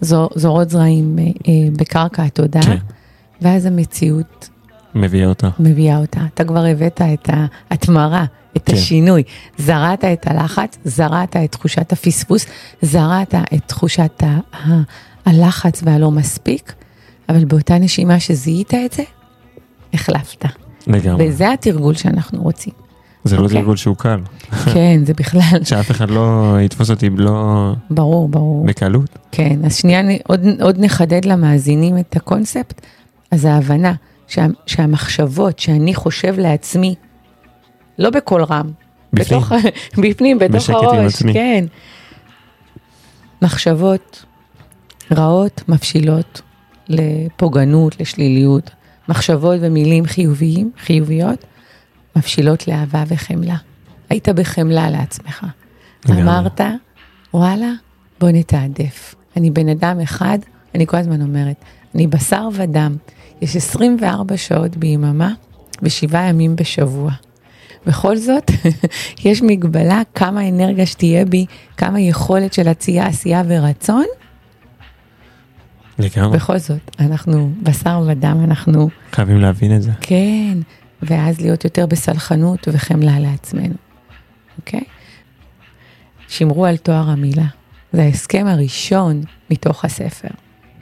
זור, 0.00 0.30
זורות 0.34 0.70
זרעים 0.70 1.18
אה, 1.18 1.24
אה, 1.24 1.30
בקרקע 1.76 2.22
התודעה, 2.22 2.62
כן. 2.62 2.76
ואז 3.42 3.66
המציאות... 3.66 4.48
מביאה 4.98 5.28
אותה. 5.28 5.48
מביאה 5.58 5.98
אותה. 5.98 6.20
אתה 6.34 6.44
כבר 6.44 6.64
הבאת 6.64 7.02
את 7.14 7.30
ההתמרה, 7.70 8.24
את 8.56 8.66
כן. 8.66 8.74
השינוי. 8.74 9.22
זרעת 9.58 10.04
את 10.04 10.26
הלחץ, 10.26 10.78
זרעת 10.84 11.36
את 11.36 11.52
תחושת 11.52 11.92
הפספוס, 11.92 12.46
זרעת 12.82 13.34
את 13.34 13.62
תחושת 13.66 14.22
ה, 14.22 14.56
ה, 14.56 14.82
הלחץ 15.26 15.80
והלא 15.84 16.10
מספיק, 16.10 16.72
אבל 17.28 17.44
באותה 17.44 17.78
נשימה 17.78 18.20
שזיהית 18.20 18.74
את 18.74 18.92
זה, 18.92 19.02
החלפת. 19.94 20.44
לגמרי. 20.86 21.28
וזה 21.28 21.52
התרגול 21.52 21.94
שאנחנו 21.94 22.42
רוצים. 22.42 22.72
זה 23.24 23.36
לא 23.36 23.48
תרגול 23.48 23.76
שהוא 23.76 23.96
קל. 23.96 24.20
כן, 24.74 25.00
זה 25.04 25.14
בכלל. 25.14 25.64
שאף 25.64 25.90
אחד 25.90 26.10
לא 26.10 26.56
יתפוס 26.60 26.90
אותי 26.90 27.10
לא... 27.10 27.72
ברור, 27.90 28.28
ברור. 28.28 28.66
בקלות. 28.66 29.18
כן, 29.32 29.58
אז 29.64 29.76
שנייה 29.76 30.02
עוד, 30.26 30.40
עוד 30.60 30.76
נחדד 30.78 31.24
למאזינים 31.24 31.98
את 31.98 32.16
הקונספט. 32.16 32.80
אז 33.30 33.44
ההבנה 33.44 33.92
שה, 34.28 34.46
שהמחשבות 34.66 35.58
שאני 35.58 35.94
חושב 35.94 36.38
לעצמי, 36.38 36.94
לא 37.98 38.10
בקול 38.10 38.42
רם. 38.42 38.70
בפנים. 39.12 39.40
בתוך, 39.40 39.52
בפנים, 40.02 40.38
בתוך 40.38 40.70
הראש, 40.70 41.22
כן. 41.32 41.64
מחשבות 43.42 44.24
רעות 45.12 45.62
מבשילות 45.68 46.40
לפוגענות, 46.88 48.00
לשליליות. 48.00 48.70
מחשבות 49.08 49.58
ומילים 49.60 50.06
חיוביים, 50.06 50.70
חיוביות, 50.78 51.44
מבשילות 52.16 52.68
לאהבה 52.68 53.04
וחמלה. 53.06 53.56
היית 54.10 54.28
בחמלה 54.28 54.90
לעצמך. 54.90 55.46
אמרת, 56.10 56.60
וואלה, 57.34 57.72
בוא 58.20 58.28
נתעדף. 58.32 59.14
אני 59.36 59.50
בן 59.50 59.68
אדם 59.68 60.00
אחד, 60.00 60.38
אני 60.74 60.86
כל 60.86 60.96
הזמן 60.96 61.22
אומרת, 61.22 61.56
אני 61.94 62.06
בשר 62.06 62.48
ודם. 62.52 62.96
יש 63.40 63.56
24 63.56 64.36
שעות 64.36 64.76
ביממה 64.76 65.32
ושבעה 65.82 66.28
ימים 66.28 66.56
בשבוע. 66.56 67.10
בכל 67.86 68.16
זאת, 68.16 68.50
יש 69.24 69.42
מגבלה 69.42 70.02
כמה 70.14 70.48
אנרגיה 70.48 70.86
שתהיה 70.86 71.24
בי, 71.24 71.46
כמה 71.76 72.00
יכולת 72.00 72.52
של 72.52 72.68
עשייה, 72.68 73.06
עשייה 73.06 73.42
ורצון. 73.48 74.04
לגמרי. 75.98 76.36
בכל 76.36 76.58
זאת, 76.58 76.90
אנחנו 77.00 77.52
בשר 77.62 78.02
ודם, 78.06 78.40
אנחנו... 78.44 78.88
חייבים 79.12 79.38
להבין 79.38 79.76
את 79.76 79.82
זה. 79.82 79.90
כן, 80.00 80.58
ואז 81.02 81.40
להיות 81.40 81.64
יותר 81.64 81.86
בסלחנות 81.86 82.68
וחמלה 82.72 83.18
לעצמנו, 83.18 83.74
אוקיי? 84.58 84.82
שמרו 86.28 86.66
על 86.66 86.76
תואר 86.76 87.10
המילה. 87.10 87.46
זה 87.92 88.02
ההסכם 88.02 88.46
הראשון 88.46 89.22
מתוך 89.50 89.84
הספר. 89.84 90.28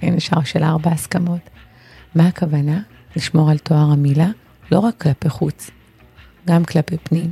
כן, 0.00 0.14
נשאר 0.14 0.44
של 0.44 0.62
ארבע 0.62 0.90
הסכמות. 0.90 1.50
מה 2.16 2.26
הכוונה? 2.26 2.80
לשמור 3.16 3.50
על 3.50 3.58
תואר 3.58 3.90
המילה 3.92 4.28
לא 4.72 4.78
רק 4.78 4.94
כלפי 5.00 5.28
חוץ, 5.28 5.70
גם 6.48 6.64
כלפי 6.64 6.96
פנים. 7.02 7.30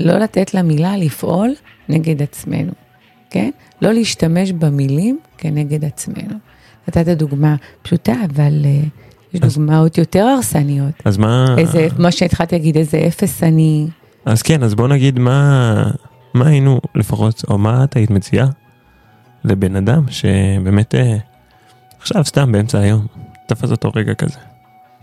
לא 0.00 0.18
לתת 0.18 0.54
למילה 0.54 0.96
לפעול 0.96 1.54
נגד 1.88 2.22
עצמנו, 2.22 2.72
כן? 3.30 3.50
לא 3.82 3.92
להשתמש 3.92 4.52
במילים 4.52 5.18
כנגד 5.38 5.84
עצמנו. 5.84 6.34
נתת 6.88 7.08
דוגמה 7.08 7.56
פשוטה, 7.82 8.12
אבל 8.24 8.62
uh, 8.62 8.88
יש 9.34 9.40
אז, 9.42 9.54
דוגמאות 9.54 9.98
יותר 9.98 10.24
הרסניות. 10.24 10.94
אז 11.04 11.16
מה... 11.16 11.54
איזה, 11.58 11.88
מה 11.98 12.12
שהתחלתי 12.12 12.54
להגיד, 12.54 12.76
איזה 12.76 12.98
אפס 13.08 13.42
אני... 13.42 13.88
אז 14.24 14.42
כן, 14.42 14.62
אז 14.62 14.74
בוא 14.74 14.88
נגיד 14.88 15.18
מה, 15.18 15.84
מה 16.34 16.46
היינו 16.46 16.80
לפחות, 16.94 17.42
או 17.48 17.58
מה 17.58 17.84
את 17.84 17.96
היית 17.96 18.10
מציעה 18.10 18.46
לבן 19.44 19.76
אדם 19.76 20.04
שבאמת 20.08 20.94
אה, 20.94 21.16
עכשיו 22.00 22.24
סתם 22.24 22.52
באמצע 22.52 22.78
היום, 22.78 23.06
תפס 23.52 23.70
אותו 23.70 23.90
רגע 23.94 24.14
כזה, 24.14 24.38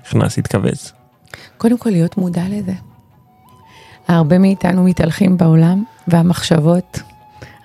נכנס, 0.05 0.37
התכווץ. 0.37 0.93
קודם 1.57 1.77
כל 1.77 1.89
להיות 1.89 2.17
מודע 2.17 2.43
לזה. 2.49 2.73
הרבה 4.07 4.37
מאיתנו 4.37 4.83
מתהלכים 4.83 5.37
בעולם 5.37 5.83
והמחשבות 6.07 6.99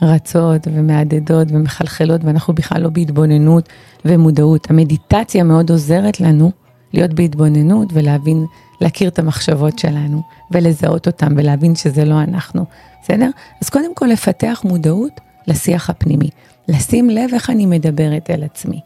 רצות 0.02 0.68
ומהדהדות 0.72 1.48
ומחלחלות 1.50 2.24
ואנחנו 2.24 2.54
בכלל 2.54 2.82
לא 2.82 2.88
בהתבוננות 2.88 3.68
ומודעות. 4.04 4.70
המדיטציה 4.70 5.44
מאוד 5.44 5.70
עוזרת 5.70 6.20
לנו 6.20 6.50
להיות 6.92 7.14
בהתבוננות 7.14 7.88
ולהבין, 7.92 8.46
להכיר 8.80 9.08
את 9.08 9.18
המחשבות 9.18 9.78
שלנו 9.78 10.22
ולזהות 10.50 11.06
אותן 11.06 11.38
ולהבין 11.38 11.74
שזה 11.74 12.04
לא 12.04 12.20
אנחנו, 12.20 12.64
בסדר? 13.02 13.30
אז 13.62 13.70
קודם 13.70 13.94
כל 13.94 14.06
לפתח 14.06 14.62
מודעות 14.64 15.20
לשיח 15.46 15.90
הפנימי, 15.90 16.30
לשים 16.68 17.10
לב 17.10 17.30
איך 17.34 17.50
אני 17.50 17.66
מדברת 17.66 18.30
אל 18.30 18.44
עצמי, 18.44 18.80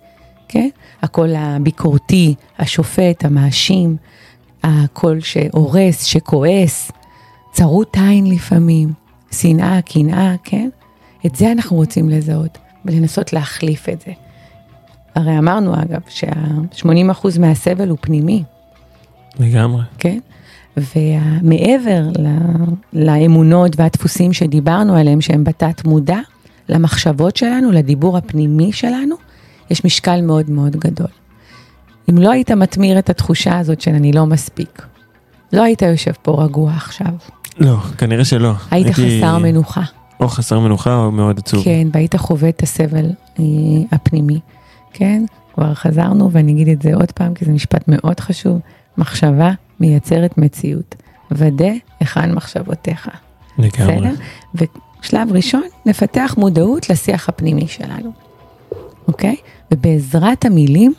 כן? 0.49 0.69
הקול 1.03 1.35
הביקורתי, 1.37 2.35
השופט, 2.59 3.25
המאשים, 3.25 3.97
הקול 4.65 5.21
שהורס, 5.21 6.05
שכועס, 6.05 6.93
צרות 7.53 7.97
עין 7.97 8.27
לפעמים, 8.27 8.93
שנאה, 9.31 9.83
קנאה, 9.83 10.35
כן? 10.45 10.69
את 11.27 11.37
זה 11.37 11.53
אנחנו 11.53 11.77
רוצים 11.77 12.09
לזהות 12.09 12.59
ולנסות 12.85 13.33
להחליף 13.33 13.89
את 13.89 14.01
זה. 14.01 14.13
הרי 15.15 15.39
אמרנו 15.39 15.75
אגב 15.75 16.01
שה-80% 16.09 17.41
מהסבל 17.41 17.89
הוא 17.89 17.99
פנימי. 18.01 18.43
לגמרי. 19.41 19.83
כן? 19.99 20.19
ומעבר 20.77 22.03
לאמונות 22.93 23.81
והדפוסים 23.81 24.33
שדיברנו 24.33 24.97
עליהם 24.97 25.21
שהם 25.21 25.45
בתת 25.45 25.85
מודע, 25.85 26.19
למחשבות 26.69 27.37
שלנו, 27.37 27.73
לדיבור 27.73 28.17
הפנימי 28.17 28.73
שלנו, 28.73 29.17
יש 29.71 29.85
משקל 29.85 30.21
מאוד 30.21 30.51
מאוד 30.51 30.77
גדול. 30.77 31.09
אם 32.11 32.19
לא 32.19 32.31
היית 32.31 32.51
מתמיר 32.51 32.99
את 32.99 33.11
התחושה 33.11 33.59
הזאת 33.59 33.81
של 33.81 33.91
אני 33.91 34.13
לא 34.13 34.27
מספיק, 34.27 34.87
לא 35.53 35.63
היית 35.63 35.83
יושב 35.83 36.13
פה 36.23 36.43
רגוע 36.45 36.73
עכשיו. 36.73 37.13
לא, 37.59 37.77
כנראה 37.99 38.25
שלא. 38.25 38.53
היית 38.71 38.87
הייתי... 38.87 39.19
חסר 39.21 39.39
מנוחה. 39.39 39.83
או 40.21 40.29
חסר 40.29 40.59
מנוחה 40.59 40.97
או 40.97 41.11
מאוד 41.11 41.39
עצוב. 41.39 41.65
כן, 41.65 41.89
והיית 41.93 42.17
חווה 42.17 42.49
את 42.49 42.63
הסבל 42.63 43.11
אה, 43.39 43.45
הפנימי, 43.93 44.41
כן? 44.93 45.25
כבר 45.55 45.75
חזרנו 45.75 46.33
ואני 46.33 46.53
אגיד 46.53 46.69
את 46.69 46.83
זה 46.83 46.95
עוד 46.95 47.13
פעם 47.13 47.35
כי 47.35 47.45
זה 47.45 47.53
משפט 47.53 47.85
מאוד 47.89 48.21
חשוב, 48.21 48.59
מחשבה 48.99 49.51
מייצרת 49.81 50.39
מציאות. 50.39 50.95
ודא 51.31 51.73
היכן 52.01 52.33
מחשבותיך. 52.33 53.09
לגמרי. 53.59 53.97
בסדר? 54.55 54.71
ושלב 55.03 55.33
ראשון, 55.33 55.63
נפתח 55.87 56.35
מודעות 56.39 56.91
לשיח 56.91 57.29
הפנימי 57.29 57.69
שלנו, 57.69 58.13
אוקיי? 59.09 59.37
ובעזרת 59.71 60.45
המילים 60.45 60.93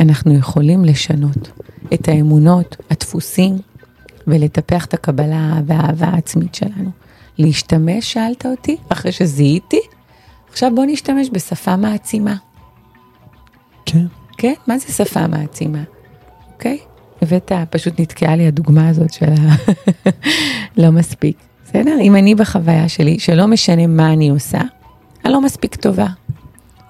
אנחנו 0.00 0.34
יכולים 0.34 0.84
לשנות 0.84 1.48
את 1.94 2.08
האמונות, 2.08 2.76
הדפוסים, 2.90 3.58
ולטפח 4.26 4.84
את 4.84 4.94
הקבלה 4.94 5.60
והאהבה 5.66 6.06
העצמית 6.06 6.54
שלנו. 6.54 6.90
להשתמש, 7.38 8.12
שאלת 8.12 8.46
אותי, 8.46 8.76
אחרי 8.88 9.12
שזיהיתי, 9.12 9.80
עכשיו 10.50 10.72
בוא 10.74 10.84
נשתמש 10.84 11.28
בשפה 11.32 11.76
מעצימה. 11.76 12.36
כן. 13.86 14.06
כן? 14.38 14.54
מה 14.66 14.78
זה 14.78 14.92
שפה 14.92 15.26
מעצימה? 15.26 15.82
אוקיי? 16.52 16.78
הבאת, 17.22 17.52
פשוט 17.70 18.00
נתקעה 18.00 18.36
לי 18.36 18.46
הדוגמה 18.46 18.88
הזאת 18.88 19.12
של 19.12 19.26
ה... 19.32 19.54
לא 20.82 20.90
מספיק. 20.90 21.36
בסדר? 21.64 21.96
אם 22.00 22.16
אני 22.16 22.34
בחוויה 22.34 22.88
שלי, 22.88 23.18
שלא 23.18 23.46
משנה 23.46 23.86
מה 23.86 24.12
אני 24.12 24.28
עושה, 24.28 24.60
אני 25.24 25.32
לא 25.32 25.40
מספיק 25.40 25.74
טובה. 25.74 26.06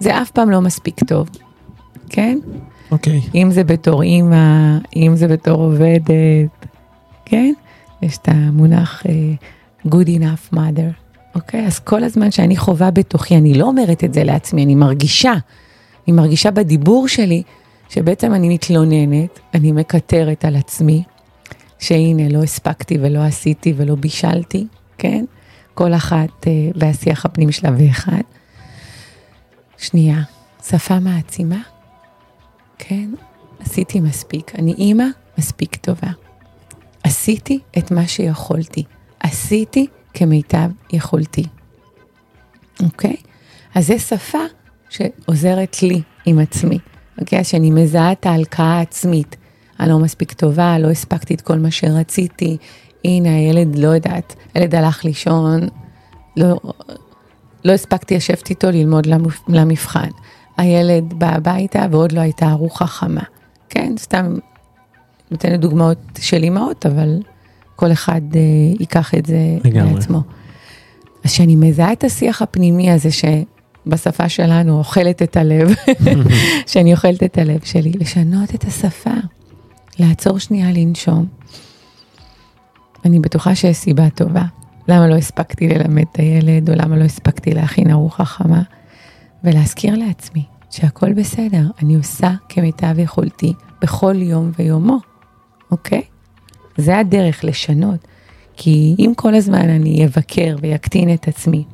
זה 0.04 0.23
אף 0.23 0.30
פעם 0.30 0.50
לא 0.50 0.61
מספיק 0.61 1.04
טוב, 1.04 1.28
כן? 2.08 2.38
אוקיי. 2.90 3.20
אם 3.34 3.50
זה 3.50 3.64
בתור 3.64 4.02
אימא, 4.02 4.78
אם 4.96 5.12
זה 5.16 5.28
בתור 5.28 5.62
עובדת, 5.62 6.66
כן? 7.25 7.52
יש 8.02 8.16
את 8.16 8.28
המונח 8.28 9.02
uh, 9.02 9.88
good 9.88 10.08
enough 10.08 10.54
mother, 10.54 10.92
אוקיי? 11.34 11.66
אז 11.66 11.78
כל 11.78 12.04
הזמן 12.04 12.30
שאני 12.30 12.56
חווה 12.56 12.90
בתוכי, 12.90 13.37
אני 13.37 13.54
לא 13.54 13.64
אומרת 13.64 14.04
את 14.04 14.14
זה 14.14 14.25
לעצמי, 14.25 14.64
אני 14.64 14.75
מרגישה, 14.75 15.32
אני 16.06 16.16
מרגישה 16.16 16.50
בדיבור 16.50 17.08
שלי, 17.08 17.42
שבעצם 17.88 18.34
אני 18.34 18.49
מתלוננת, 18.49 19.40
אני 19.54 19.73
מקטרת 19.73 20.44
על 20.44 20.56
עצמי, 20.56 21.02
שהנה, 21.78 22.28
לא 22.28 22.42
הספקתי 22.42 22.99
ולא 23.00 23.18
עשיתי 23.18 23.75
ולא 23.76 23.94
בישלתי, 23.94 24.66
כן? 24.99 25.25
כל 25.75 25.94
אחת 25.94 26.30
uh, 26.42 26.49
והשיח 26.75 27.25
הפנים 27.25 27.52
שלה 27.52 27.70
ואחד. 27.78 28.34
שנייה, 29.78 30.19
שפה 30.69 30.99
מעצימה, 30.99 31.62
כן? 32.78 33.11
עשיתי 33.61 34.00
מספיק. 34.00 34.52
אני 34.59 34.73
אימא 34.73 35.04
מספיק 35.38 35.76
טובה. 35.76 36.09
עשיתי 37.04 37.59
את 37.78 37.90
מה 37.90 38.07
שיכולתי. 38.07 38.85
עשיתי 39.21 39.87
כמיטב 40.14 40.71
יכולתי. 40.93 41.45
אוקיי? 42.83 43.16
אז 43.75 43.87
זו 43.87 43.99
שפה 43.99 44.38
שעוזרת 44.90 45.83
לי 45.83 46.02
עם 46.26 46.38
עצמי. 46.38 46.78
אוקיי? 47.21 47.40
אז 47.40 47.47
שאני 47.47 47.71
מזהה 47.71 48.12
את 48.12 48.26
ההלקאה 48.26 48.78
העצמית. 48.78 49.37
אני 49.81 49.88
לא 49.88 49.99
מספיק 49.99 50.33
טובה, 50.33 50.78
לא 50.78 50.90
הספקתי 50.90 51.35
את 51.35 51.40
כל 51.40 51.59
מה 51.59 51.71
שרציתי. 51.71 52.57
הנה, 53.04 53.37
הילד, 53.37 53.78
לא 53.78 53.88
יודעת, 53.88 54.35
הילד 54.54 54.75
הלך 54.75 55.04
לישון, 55.04 55.61
לא, 56.37 56.61
לא 57.64 57.73
הספקתי 57.73 58.16
לשבת 58.16 58.50
איתו 58.50 58.71
ללמוד 58.71 59.06
למבחן. 59.49 60.09
הילד 60.56 61.14
בא 61.18 61.28
הביתה 61.28 61.87
ועוד 61.90 62.12
לא 62.12 62.21
הייתה 62.21 62.50
ארוחה 62.50 62.87
חמה. 62.87 63.23
כן, 63.68 63.94
סתם 63.99 64.35
נותנת 65.30 65.61
דוגמאות 65.61 65.99
של 66.21 66.42
אימהות, 66.42 66.87
אבל 66.87 67.18
כל 67.76 67.92
אחד 67.92 68.21
אה, 68.35 68.40
ייקח 68.80 69.14
את 69.14 69.26
זה 69.26 69.38
לגמרי. 69.64 69.94
לעצמו. 69.94 70.21
אז 71.25 71.30
כשאני 71.30 71.56
מזהה 71.56 71.92
את 71.92 72.04
השיח 72.04 72.42
הפנימי 72.42 72.90
הזה 72.90 73.09
שבשפה 73.11 74.28
שלנו 74.28 74.78
אוכלת 74.78 75.23
את 75.23 75.37
הלב, 75.37 75.75
שאני 76.66 76.92
אוכלת 76.92 77.23
את 77.23 77.38
הלב 77.38 77.61
שלי, 77.64 77.92
לשנות 77.92 78.54
את 78.54 78.64
השפה, 78.64 79.14
לעצור 79.99 80.38
שנייה 80.38 80.73
לנשום. 80.73 81.26
אני 83.04 83.19
בטוחה 83.19 83.54
שיש 83.54 83.76
סיבה 83.76 84.10
טובה. 84.10 84.45
למה 84.88 85.08
לא 85.08 85.14
הספקתי 85.14 85.68
ללמד 85.68 86.04
את 86.12 86.16
הילד, 86.16 86.70
או 86.70 86.75
למה 86.76 86.97
לא 86.97 87.04
הספקתי 87.04 87.54
להכין 87.54 87.90
ארוחה 87.90 88.25
חמה, 88.25 88.62
ולהזכיר 89.44 89.97
לעצמי 89.97 90.44
שהכל 90.70 91.12
בסדר, 91.12 91.62
אני 91.82 91.94
עושה 91.94 92.30
כמיטב 92.49 92.99
יכולתי 92.99 93.52
בכל 93.82 94.14
יום 94.16 94.50
ויומו, 94.58 94.99
אוקיי? 95.70 96.02
זה 96.76 96.99
הדרך 96.99 97.44
לשנות, 97.44 98.08
כי 98.56 98.97
אם 98.99 99.12
כל 99.16 99.34
הזמן 99.34 99.68
אני 99.68 100.06
אבקר 100.06 100.56
ויקטין 100.60 101.14
את 101.14 101.28
עצמי, 101.28 101.64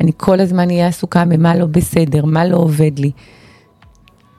אני 0.00 0.12
כל 0.16 0.40
הזמן 0.40 0.70
אהיה 0.70 0.86
עסוקה 0.86 1.24
במה 1.24 1.56
לא 1.56 1.66
בסדר, 1.66 2.24
מה 2.24 2.44
לא 2.44 2.56
עובד 2.56 2.98
לי, 2.98 3.10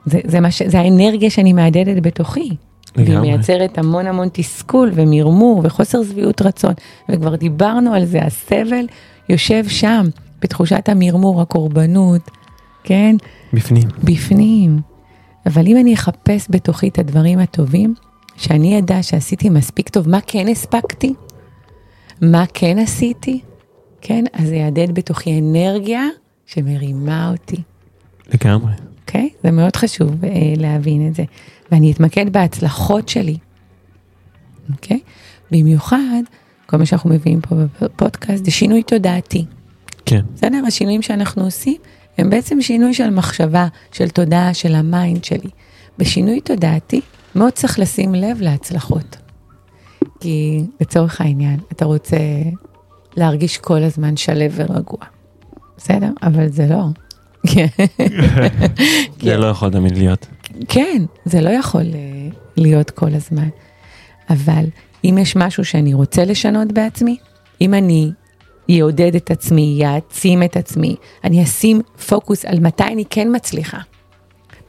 זה, 0.06 0.20
זה, 0.26 0.40
מה 0.40 0.52
ש, 0.52 0.62
זה 0.62 0.80
האנרגיה 0.80 1.30
שאני 1.30 1.54
מהדהדת 1.54 2.04
בתוכי. 2.04 2.56
והיא. 2.96 3.20
מייצרת 3.20 3.78
המון 3.78 4.08
המון 4.08 4.28
תסכול 4.34 4.92
ומרמור 4.94 5.62
וחוסר 5.64 6.04
שביעות 6.04 6.42
רצון. 6.42 6.74
וכבר 7.10 7.36
דיברנו 7.36 7.94
על 7.94 8.06
זה, 8.06 8.22
הסבל 8.22 8.86
יושב 9.30 9.68
שם, 9.68 10.08
בתחושת 10.42 10.90
המרמור, 10.90 11.42
הקורבנות, 11.42 12.32
כן? 12.84 13.16
בפנים. 13.54 13.88
בפנים. 14.04 14.80
אבל 15.46 15.68
אם 15.68 15.78
אני 15.78 15.94
אחפש 15.94 16.48
בתוכי 16.50 16.88
את 16.88 17.00
הדברים 17.00 17.40
הטובים, 17.40 17.96
שאני 18.38 18.80
אדע 18.80 19.04
שעשיתי 19.04 19.50
מספיק 19.50 19.90
טוב, 19.90 20.10
מה 20.10 20.20
כן 20.28 20.48
הספקתי? 20.48 21.14
מה 22.22 22.46
כן 22.54 22.80
עשיתי? 22.80 23.42
כן? 24.02 24.24
אז 24.34 24.48
זה 24.48 24.56
יהדהד 24.56 24.96
בתוכי 24.96 25.40
אנרגיה 25.40 26.04
שמרימה 26.46 27.32
אותי. 27.32 27.62
לגמרי. 28.34 28.72
אוקיי? 29.02 29.30
Okay? 29.32 29.38
זה 29.44 29.52
מאוד 29.52 29.76
חשוב 29.76 30.12
uh, 30.24 30.26
להבין 30.58 31.08
את 31.08 31.16
זה. 31.16 31.24
ואני 31.72 31.92
אתמקד 31.92 32.34
בהצלחות 32.34 33.10
שלי, 33.10 33.38
אוקיי? 34.72 35.00
Okay? 35.04 35.12
במיוחד, 35.52 36.22
כל 36.66 36.78
מה 36.78 36.86
שאנחנו 36.86 37.10
מביאים 37.10 37.42
פה 37.42 37.56
בפודקאסט 37.82 38.46
זה 38.46 38.52
שינוי 38.52 38.84
תודעתי. 38.84 39.46
כן. 40.06 40.22
בסדר? 40.34 40.62
השינויים 40.68 41.02
שאנחנו 41.02 41.44
עושים 41.44 41.78
הם 42.18 42.30
בעצם 42.30 42.62
שינוי 42.62 42.94
של 42.94 43.10
מחשבה, 43.10 43.68
של 43.92 44.10
תודעה, 44.10 44.54
של 44.54 44.76
ה 44.76 44.86
mind 44.86 45.24
שלי. 45.24 45.50
בשינוי 45.98 46.42
תודעתי 46.42 47.02
מאוד 47.36 47.54
צריך 47.54 47.80
לשים 47.80 48.16
לב 48.16 48.42
להצלחות. 48.42 49.18
כי 50.20 50.64
לצורך 50.82 51.22
העניין, 51.22 51.60
אתה 51.72 51.86
רוצה 51.86 52.18
להרגיש 53.18 53.58
כל 53.58 53.84
הזמן 53.84 54.18
שלו 54.18 54.52
ורגוע. 54.52 55.00
בסדר? 55.78 56.10
אבל 56.24 56.48
זה 56.48 56.68
לא. 56.68 56.86
זה 59.24 59.38
לא 59.38 59.46
יכול 59.46 59.70
תמיד 59.70 59.98
להיות. 59.98 60.28
כן, 60.70 61.06
זה 61.26 61.42
לא 61.42 61.50
יכול 61.50 61.86
אה, 61.94 62.30
להיות 62.58 62.90
כל 62.90 63.14
הזמן. 63.14 63.50
אבל 64.30 64.66
אם 65.04 65.18
יש 65.22 65.36
משהו 65.36 65.66
שאני 65.66 65.94
רוצה 65.94 66.26
לשנות 66.26 66.72
בעצמי, 66.72 67.18
אם 67.62 67.74
אני 67.74 68.12
יעודד 68.68 69.16
את 69.16 69.32
עצמי, 69.32 69.76
יעצים 69.80 70.44
את 70.44 70.58
עצמי, 70.58 70.96
אני 71.24 71.44
אשים 71.44 71.82
פוקוס 72.08 72.46
על 72.46 72.60
מתי 72.60 72.84
אני 72.84 73.04
כן 73.10 73.28
מצליחה. 73.36 73.78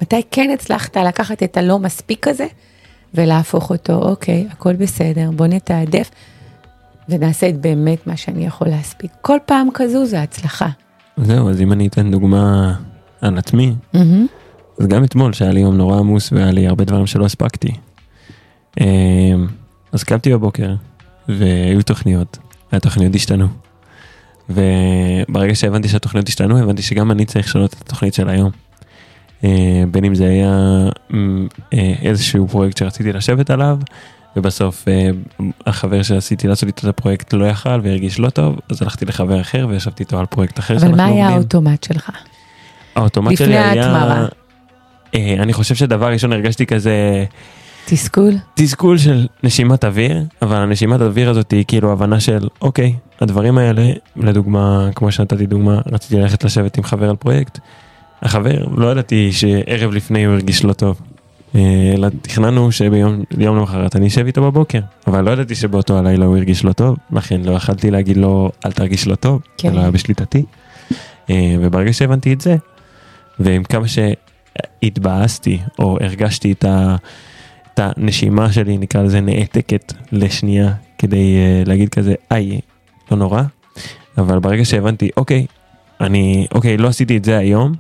מתי 0.03 0.23
כן 0.31 0.51
הצלחת 0.55 0.97
לקחת 0.97 1.43
את 1.43 1.57
הלא 1.57 1.79
מספיק 1.79 2.29
הזה 2.29 2.47
ולהפוך 3.15 3.71
אותו, 3.71 3.93
אוקיי, 3.93 4.47
הכל 4.51 4.77
בסדר, 4.77 5.31
בוא 5.31 5.47
נתעדף 5.47 6.11
ונעשה 7.09 7.49
את 7.49 7.61
באמת 7.61 8.07
מה 8.07 8.17
שאני 8.17 8.47
יכול 8.47 8.69
להספיק. 8.69 9.11
כל 9.21 9.39
פעם 9.47 9.69
כזו 9.75 10.07
זה 10.07 10.23
הצלחה. 10.23 10.69
זהו, 11.17 11.51
אז 11.51 11.61
אם 11.61 11.73
אני 11.73 11.87
אתן 11.87 12.11
דוגמה 12.11 12.75
על 13.21 13.39
עצמי, 13.39 13.75
Mm-hmm. 13.95 14.42
אז 14.83 14.89
גם 14.89 15.05
אתמול 15.05 15.33
שהיה 15.33 15.53
לי 15.53 15.61
יום 15.61 15.77
נורא 15.77 15.99
עמוס 15.99 16.33
והיה 16.33 16.51
לי 16.51 16.67
הרבה 16.67 16.85
דברים 16.85 17.07
שלא 17.07 17.25
הספקתי. 17.25 17.73
אמ, 18.81 19.47
אז 19.93 20.05
קמתי 20.05 20.33
בבוקר 20.33 20.75
והיו 21.29 21.83
תוכניות, 21.83 22.39
והתוכניות 22.73 23.15
השתנו. 23.15 23.47
וברגע 24.51 25.55
שהבנתי 25.55 25.89
שהתוכניות 25.89 26.29
השתנו, 26.29 26.59
הבנתי 26.59 26.83
שגם 26.83 27.11
אני 27.11 27.25
צריך 27.25 27.47
לשנות 27.47 27.73
את 27.73 27.81
התוכנית 27.81 28.15
של 28.15 28.29
היום. 28.29 28.51
אה, 29.45 29.85
בין 29.91 30.05
אם 30.05 30.15
זה 30.15 30.29
היה 30.29 30.89
אמ, 31.15 31.49
אה, 31.73 31.95
איזשהו 32.03 32.49
פרויקט 32.49 32.77
שרציתי 32.77 33.13
לשבת 33.13 33.51
עליו, 33.51 33.79
ובסוף 34.37 34.89
אה, 34.89 35.11
החבר 35.67 36.03
שעשיתי 36.03 36.49
לעשות 36.49 36.67
איתו 36.67 36.89
את 36.89 36.99
הפרויקט 36.99 37.33
לא 37.33 37.45
יכל 37.45 37.81
והרגיש 37.83 38.19
לא 38.21 38.31
טוב, 38.31 38.59
אז 38.71 38.83
הלכתי 38.83 39.05
לחבר 39.05 39.41
אחר 39.41 39.67
וישבתי 39.69 40.03
איתו 40.03 40.19
על 40.19 40.27
פרויקט 40.27 40.59
אחר 40.59 40.77
אבל 40.77 40.95
מה 40.95 41.05
היה 41.05 41.29
האוטומט 41.29 41.85
שלך? 41.85 42.11
האוטומט 42.95 43.33
לפני 43.33 43.47
שלי 43.47 43.59
היה... 43.59 43.87
ההתמרה. 43.87 44.29
אה, 45.15 45.35
אני 45.39 45.53
חושב 45.53 45.75
שדבר 45.75 46.07
ראשון 46.07 46.33
הרגשתי 46.33 46.67
כזה 46.67 47.25
תסכול? 47.85 48.33
תסכול 48.55 48.99
של 48.99 49.27
נשימת 49.43 49.85
אוויר, 49.85 50.25
אבל 50.43 50.57
הנשימת 50.57 51.01
אוויר 51.01 51.31
הזאת 51.31 51.51
היא 51.51 51.65
כאילו 51.69 51.93
הבנה 51.93 52.21
של 52.21 52.49
אוקיי, 52.63 52.95
הדברים 53.21 53.59
האלה, 53.59 53.91
לדוגמה, 54.17 54.89
כמו 54.95 55.13
שנתתי 55.13 55.47
דוגמה, 55.47 55.81
רציתי 55.93 56.17
ללכת 56.17 56.45
לשבת 56.45 56.79
עם 56.79 56.85
חבר 56.85 57.11
על 57.11 57.17
פרויקט, 57.17 57.59
החבר, 58.23 58.65
לא 58.77 58.93
ידעתי 58.93 59.33
שערב 59.33 59.93
לפני 59.93 60.25
הוא 60.25 60.35
הרגיש 60.35 60.65
לא 60.65 60.73
טוב. 60.73 61.01
אה, 61.55 61.93
אלא 61.95 62.09
תכננו 62.23 62.73
שביום 62.73 63.25
יום 63.39 63.57
למחרת 63.57 63.97
אני 63.97 64.07
אשב 64.07 64.27
איתו 64.27 64.43
בבוקר, 64.43 64.81
אבל 65.07 65.25
לא 65.25 65.31
ידעתי 65.31 65.55
שבאותו 65.55 65.99
הלילה 65.99 66.25
הוא 66.27 66.37
הרגיש 66.37 66.65
לא 66.65 66.73
טוב, 66.73 66.97
לכן 67.13 67.41
לא 67.45 67.53
יכלתי 67.53 67.91
להגיד 67.91 68.17
לו 68.17 68.51
אל 68.67 68.73
תרגיש 68.73 69.07
לא 69.07 69.15
טוב, 69.15 69.43
כן. 69.59 69.69
זה 69.69 69.75
לא 69.75 69.81
היה 69.81 69.91
בשליטתי. 69.91 70.45
אה, 71.31 71.57
וברגע 71.61 71.93
שהבנתי 71.93 72.33
את 72.33 72.41
זה, 72.41 72.57
ועם 73.39 73.65
כמה 73.65 73.89
התבאסתי 74.83 75.59
או 75.79 75.99
הרגשתי 76.01 76.53
את, 76.53 76.65
ה, 76.65 76.97
את 77.75 77.81
הנשימה 77.83 78.53
שלי, 78.53 78.79
נקרא 78.79 79.03
לזה 79.03 79.21
נעתקת 79.21 79.93
לשנייה, 80.13 80.73
כדי 80.99 81.37
uh, 81.37 81.69
להגיד 81.69 81.89
כזה, 81.89 82.15
איי, 82.31 82.61
לא 83.11 83.17
נורא, 83.17 83.43
אבל 84.19 84.39
ברגע 84.39 84.65
שהבנתי, 84.65 85.09
אוקיי, 85.17 85.47
אני, 86.01 86.47
אוקיי, 86.55 86.77
לא 86.77 86.89
עשיתי 86.89 87.17
את 87.17 87.25
זה 87.25 87.37
היום, 87.37 87.73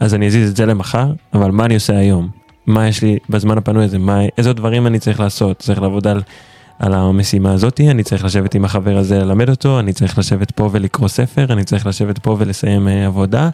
אז 0.00 0.14
אני 0.14 0.26
אזיז 0.26 0.50
את 0.50 0.56
זה 0.56 0.66
למחר, 0.66 1.12
אבל 1.34 1.50
מה 1.50 1.64
אני 1.64 1.74
עושה 1.74 1.98
היום? 1.98 2.28
מה 2.66 2.88
יש 2.88 3.02
לי 3.02 3.18
בזמן 3.28 3.58
הפנוי 3.58 3.84
הזה? 3.84 3.98
מה, 3.98 4.20
איזה 4.38 4.52
דברים 4.52 4.86
אני 4.86 4.98
צריך 4.98 5.20
לעשות? 5.20 5.58
צריך 5.58 5.82
לעבוד 5.82 6.06
על, 6.06 6.22
על 6.78 6.94
המשימה 6.94 7.52
הזאתי, 7.52 7.90
אני 7.90 8.02
צריך 8.02 8.24
לשבת 8.24 8.54
עם 8.54 8.64
החבר 8.64 8.96
הזה 8.96 9.18
ללמד 9.18 9.50
אותו, 9.50 9.80
אני 9.80 9.92
צריך 9.92 10.18
לשבת 10.18 10.50
פה 10.50 10.68
ולקרוא 10.72 11.08
ספר, 11.08 11.52
אני 11.52 11.64
צריך 11.64 11.86
לשבת 11.86 12.18
פה 12.18 12.36
ולסיים 12.38 12.88
uh, 12.88 12.90
עבודה, 12.90 13.50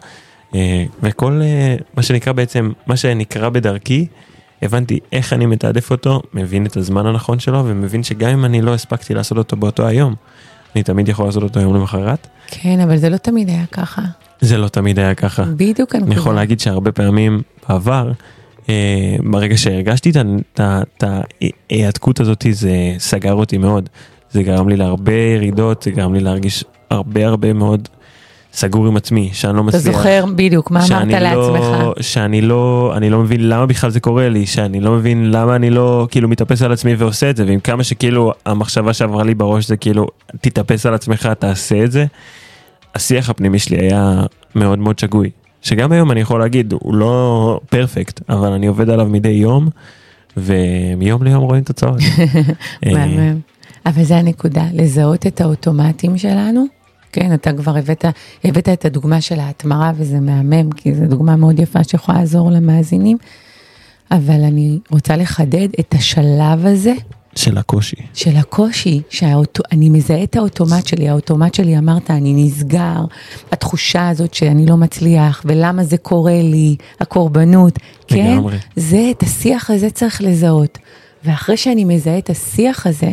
וכל 1.03 1.41
uh, 1.41 1.83
מה 1.97 2.03
שנקרא 2.03 2.33
בעצם, 2.33 2.71
מה 2.87 2.97
שנקרא 2.97 3.49
בדרכי, 3.49 4.07
הבנתי 4.61 4.99
איך 5.11 5.33
אני 5.33 5.45
מתעדף 5.45 5.91
אותו, 5.91 6.21
מבין 6.33 6.65
את 6.65 6.77
הזמן 6.77 7.05
הנכון 7.05 7.39
שלו, 7.39 7.63
ומבין 7.65 8.03
שגם 8.03 8.29
אם 8.29 8.45
אני 8.45 8.61
לא 8.61 8.73
הספקתי 8.73 9.13
לעשות 9.13 9.37
אותו 9.37 9.55
באותו 9.55 9.87
היום, 9.87 10.15
אני 10.75 10.83
תמיד 10.83 11.09
יכול 11.09 11.25
לעשות 11.25 11.43
אותו 11.43 11.59
יום 11.59 11.75
למחרת. 11.75 12.27
כן, 12.47 12.79
אבל 12.79 12.97
זה 12.97 13.09
לא 13.09 13.17
תמיד 13.17 13.49
היה 13.49 13.65
ככה. 13.71 14.01
זה 14.41 14.57
לא 14.57 14.67
תמיד 14.67 14.99
היה 14.99 15.15
ככה. 15.15 15.43
בדיוק 15.43 15.95
אני 15.95 16.15
יכול 16.15 16.35
להגיד 16.35 16.59
שהרבה 16.59 16.91
פעמים 16.91 17.41
בעבר, 17.69 18.11
אה, 18.69 19.15
ברגע 19.31 19.57
שהרגשתי 19.57 20.11
את 20.59 21.03
ההיעתקות 21.03 22.19
הזאת, 22.19 22.45
זה 22.51 22.71
סגר 22.97 23.33
אותי 23.33 23.57
מאוד. 23.57 23.89
זה 24.31 24.43
גרם 24.43 24.69
לי 24.69 24.77
להרבה 24.77 25.13
ירידות, 25.13 25.83
זה 25.83 25.91
גרם 25.91 26.13
לי 26.13 26.19
להרגיש 26.19 26.63
הרבה 26.89 27.27
הרבה 27.27 27.53
מאוד 27.53 27.87
סגור 28.55 28.87
עם 28.87 28.97
עצמי, 28.97 29.29
שאני 29.33 29.57
לא 29.57 29.63
מצליח. 29.63 29.83
אתה 29.83 29.91
זוכר 29.91 30.25
בדיוק 30.35 30.71
מה 30.71 30.85
אמרת 30.87 31.07
לא, 31.07 31.19
לעצמך. 31.19 32.01
שאני 32.01 32.41
לא, 32.41 32.93
אני 32.97 33.09
לא 33.09 33.19
מבין 33.19 33.49
למה 33.49 33.65
בכלל 33.65 33.89
זה 33.89 33.99
קורה 33.99 34.29
לי, 34.29 34.45
שאני 34.45 34.79
לא 34.79 34.91
מבין 34.91 35.31
למה 35.31 35.55
אני 35.55 35.69
לא 35.69 36.07
כאילו 36.11 36.27
מתאפס 36.29 36.61
על 36.61 36.71
עצמי 36.71 36.95
ועושה 36.95 37.29
את 37.29 37.37
זה, 37.37 37.45
ועם 37.45 37.59
כמה 37.59 37.83
שכאילו 37.83 38.33
המחשבה 38.45 38.93
שעברה 38.93 39.23
לי 39.23 39.35
בראש 39.35 39.67
זה 39.67 39.77
כאילו, 39.77 40.07
תתאפס 40.41 40.85
על 40.85 40.93
עצמך, 40.93 41.29
תעשה 41.39 41.83
את 41.83 41.91
זה. 41.91 42.05
השיח 42.95 43.29
הפנימי 43.29 43.59
שלי 43.59 43.77
היה 43.77 44.23
מאוד 44.55 44.79
מאוד 44.79 44.99
שגוי. 44.99 45.29
שגם 45.61 45.91
היום 45.91 46.11
אני 46.11 46.19
יכול 46.19 46.39
להגיד, 46.39 46.73
הוא 46.73 46.95
לא 46.95 47.59
פרפקט, 47.69 48.21
אבל 48.29 48.51
אני 48.51 48.67
עובד 48.67 48.89
עליו 48.89 49.05
מדי 49.05 49.29
יום, 49.29 49.69
ומיום 50.37 51.23
ליום 51.23 51.43
רואים 51.43 51.63
תוצאות. 51.63 51.99
מהמם. 52.93 53.39
אבל 53.85 54.03
זה 54.03 54.17
הנקודה, 54.17 54.63
לזהות 54.73 55.27
את 55.27 55.41
האוטומטים 55.41 56.17
שלנו. 56.17 56.84
כן, 57.15 57.33
אתה 57.33 57.53
כבר 57.53 57.77
הבאת, 57.77 58.05
הבאת 58.43 58.69
את 58.69 58.85
הדוגמה 58.85 59.21
של 59.21 59.39
ההתמרה 59.39 59.91
וזה 59.95 60.19
מהמם, 60.19 60.71
כי 60.71 60.95
זו 60.95 61.05
דוגמה 61.05 61.35
מאוד 61.35 61.59
יפה 61.59 61.83
שיכולה 61.83 62.19
לעזור 62.19 62.51
למאזינים. 62.51 63.17
אבל 64.11 64.43
אני 64.43 64.79
רוצה 64.91 65.17
לחדד 65.17 65.67
את 65.79 65.93
השלב 65.93 66.65
הזה 66.65 66.93
של 67.35 67.57
הקושי. 67.57 67.95
של 68.13 68.35
הקושי, 68.35 69.01
שאני 69.09 69.89
מזהה 69.89 70.23
את 70.23 70.35
האוטומט 70.35 70.87
שלי, 70.87 71.09
האוטומט 71.09 71.53
שלי 71.53 71.77
אמרת, 71.77 72.11
אני 72.11 72.45
נסגר, 72.45 73.05
התחושה 73.51 74.09
הזאת 74.09 74.33
שאני 74.33 74.65
לא 74.65 74.77
מצליח, 74.77 75.41
ולמה 75.45 75.83
זה 75.83 75.97
קורה 75.97 76.41
לי, 76.41 76.75
הקורבנות, 76.99 77.79
כן? 78.07 78.33
לגמרי. 78.33 78.57
זה, 78.75 79.07
את 79.11 79.23
השיח 79.23 79.69
הזה 79.69 79.89
צריך 79.89 80.21
לזהות. 80.21 80.77
ואחרי 81.23 81.57
שאני 81.57 81.85
מזהה 81.85 82.17
את 82.17 82.29
השיח 82.29 82.87
הזה, 82.87 83.11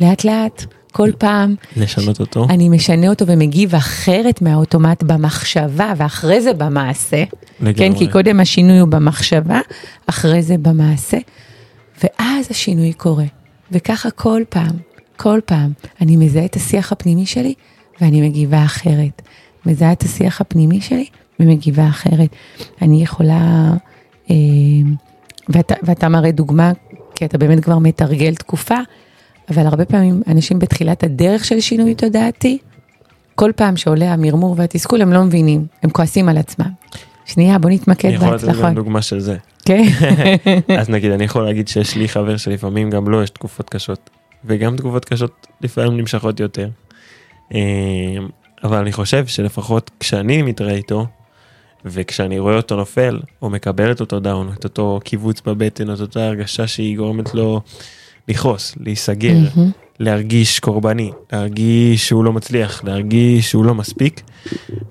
לאט 0.00 0.24
לאט, 0.24 0.64
כל 0.90 1.10
פעם, 1.18 1.54
לשנות 1.76 2.20
אותו, 2.20 2.46
אני 2.50 2.68
משנה 2.68 3.08
אותו 3.08 3.26
ומגיב 3.26 3.74
אחרת 3.74 4.42
מהאוטומט 4.42 5.02
במחשבה, 5.02 5.92
ואחרי 5.96 6.40
זה 6.40 6.52
במעשה. 6.52 7.24
לגמרי. 7.60 7.74
כן, 7.74 7.98
כי 7.98 8.08
קודם 8.08 8.40
השינוי 8.40 8.78
הוא 8.78 8.88
במחשבה, 8.88 9.60
אחרי 10.06 10.42
זה 10.42 10.58
במעשה, 10.58 11.18
ואז 12.04 12.46
השינוי 12.50 12.92
קורה. 12.92 13.24
וככה 13.72 14.10
כל 14.10 14.42
פעם, 14.48 14.76
כל 15.16 15.40
פעם, 15.44 15.72
אני 16.00 16.16
מזהה 16.16 16.44
את 16.44 16.56
השיח 16.56 16.92
הפנימי 16.92 17.26
שלי 17.26 17.54
ואני 18.00 18.28
מגיבה 18.28 18.64
אחרת. 18.64 19.22
מזהה 19.66 19.92
את 19.92 20.02
השיח 20.02 20.40
הפנימי 20.40 20.80
שלי 20.80 21.06
ומגיבה 21.40 21.88
אחרת. 21.88 22.28
אני 22.82 23.02
יכולה, 23.02 23.70
אה, 24.30 24.34
ואתה, 25.48 25.74
ואתה 25.82 26.08
מראה 26.08 26.30
דוגמה, 26.30 26.72
כי 27.14 27.24
אתה 27.24 27.38
באמת 27.38 27.64
כבר 27.64 27.78
מתרגל 27.78 28.34
תקופה, 28.34 28.78
אבל 29.50 29.66
הרבה 29.66 29.84
פעמים 29.84 30.22
אנשים 30.26 30.58
בתחילת 30.58 31.02
הדרך 31.04 31.44
של 31.44 31.60
שינוי 31.60 31.94
תודעתי, 31.94 32.58
כל 33.34 33.50
פעם 33.56 33.76
שעולה 33.76 34.12
המרמור 34.12 34.54
והתסכול 34.58 35.02
הם 35.02 35.12
לא 35.12 35.22
מבינים, 35.22 35.66
הם 35.82 35.90
כועסים 35.90 36.28
על 36.28 36.38
עצמם. 36.38 36.70
שנייה, 37.26 37.58
בוא 37.58 37.70
נתמקד 37.70 38.10
בהצלחות. 38.10 38.44
אני 38.44 38.50
יכול 38.50 38.54
לתת 38.54 38.62
גם 38.62 38.74
דוגמה 38.74 39.02
של 39.02 39.20
זה. 39.20 39.36
כן. 39.64 39.84
אז 40.80 40.88
נגיד, 40.88 41.10
אני 41.10 41.24
יכול 41.24 41.44
להגיד 41.44 41.68
שיש 41.68 41.96
לי 41.96 42.08
חבר 42.08 42.36
שלפעמים 42.36 42.90
גם 42.90 43.08
לו 43.08 43.22
יש 43.22 43.30
תקופות 43.30 43.70
קשות, 43.70 44.10
וגם 44.44 44.76
תקופות 44.76 45.04
קשות 45.04 45.46
לפעמים 45.60 45.96
נמשכות 45.96 46.40
יותר. 46.40 46.68
אמ, 47.54 47.58
אבל 48.64 48.76
אני 48.76 48.92
חושב 48.92 49.26
שלפחות 49.26 49.90
כשאני 50.00 50.42
מתראה 50.42 50.74
איתו, 50.74 51.06
וכשאני 51.84 52.38
רואה 52.38 52.56
אותו 52.56 52.76
נופל, 52.76 53.20
או 53.42 53.50
מקבל 53.50 53.92
את 53.92 54.00
אותו 54.00 54.20
דאון, 54.20 54.50
את 54.58 54.64
אותו 54.64 55.00
קיבוץ 55.04 55.40
בבטן, 55.40 55.94
את 55.94 56.00
אותה 56.00 56.26
הרגשה 56.26 56.66
שהיא 56.66 56.96
גורמת 56.96 57.34
לו 57.34 57.60
לכעוס, 58.28 58.74
להיסגר, 58.80 59.34
mm-hmm. 59.34 59.60
להרגיש 60.00 60.60
קורבני, 60.60 61.10
להרגיש 61.32 62.08
שהוא 62.08 62.24
לא 62.24 62.32
מצליח, 62.32 62.84
להרגיש 62.84 63.50
שהוא 63.50 63.64
לא 63.64 63.74
מספיק. 63.74 64.22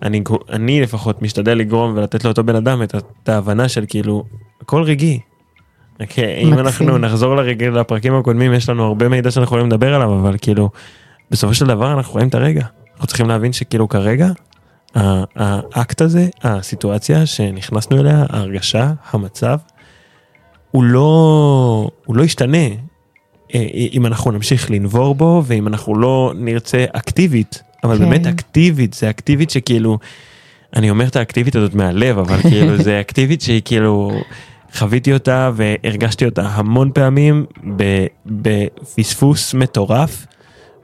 אני, 0.02 0.22
אני 0.50 0.82
לפחות 0.82 1.22
משתדל 1.22 1.58
לגרום 1.58 1.94
ולתת 1.96 2.26
לאותו 2.26 2.44
בן 2.44 2.56
אדם 2.56 2.84
את, 2.84 2.96
את 2.96 3.30
ההבנה 3.30 3.70
של 3.70 3.86
כאילו, 3.88 4.24
הכל 4.62 4.84
רגעי. 4.84 5.20
Okay, 5.20 6.02
אוקיי, 6.02 6.44
אם 6.44 6.54
אנחנו 6.54 6.98
נחזור 6.98 7.36
לרגע, 7.36 7.70
לפרקים 7.70 8.16
הקודמים, 8.16 8.54
יש 8.54 8.70
לנו 8.70 8.84
הרבה 8.84 9.10
מידע 9.10 9.32
שאנחנו 9.32 9.44
יכולים 9.44 9.68
לדבר 9.68 9.96
עליו, 9.96 10.20
אבל 10.20 10.36
כאילו, 10.42 10.70
בסופו 11.32 11.54
של 11.54 11.68
דבר 11.68 11.94
אנחנו 11.94 12.14
רואים 12.14 12.28
את 12.28 12.36
הרגע. 12.36 12.66
אנחנו 12.94 13.08
צריכים 13.08 13.28
להבין 13.28 13.54
שכאילו 13.54 13.90
כרגע, 13.90 14.28
האקט 14.96 16.02
הזה, 16.02 16.28
הסיטואציה 16.44 17.26
שנכנסנו 17.26 18.00
אליה, 18.00 18.26
ההרגשה, 18.30 18.94
המצב, 19.12 19.58
הוא 20.72 20.84
לא, 20.84 21.90
הוא 22.06 22.16
לא 22.16 22.24
ישתנה 22.24 22.68
אם 23.94 24.06
אנחנו 24.06 24.32
נמשיך 24.32 24.72
לנבור 24.72 25.16
בו 25.16 25.44
ואם 25.46 25.68
אנחנו 25.68 25.96
לא 25.96 26.34
נרצה 26.36 26.86
אקטיבית, 26.94 27.64
אבל 27.84 27.98
כן. 27.98 28.10
באמת 28.10 28.28
אקטיבית, 28.28 28.94
זה 28.94 29.10
אקטיבית 29.10 29.50
שכאילו, 29.50 29.98
אני 30.76 30.90
אומר 30.90 31.08
את 31.08 31.16
האקטיבית 31.16 31.56
הזאת 31.56 31.74
מהלב, 31.74 32.18
אבל 32.18 32.42
כאילו 32.50 32.78
זה 32.78 33.02
אקטיבית 33.02 33.42
שהיא 33.42 33.62
כאילו, 33.66 34.22
חוויתי 34.74 35.14
אותה 35.14 35.52
והרגשתי 35.56 36.26
אותה 36.26 36.42
המון 36.42 36.92
פעמים 36.94 37.46
בפספוס 38.26 39.54
מטורף. 39.54 40.26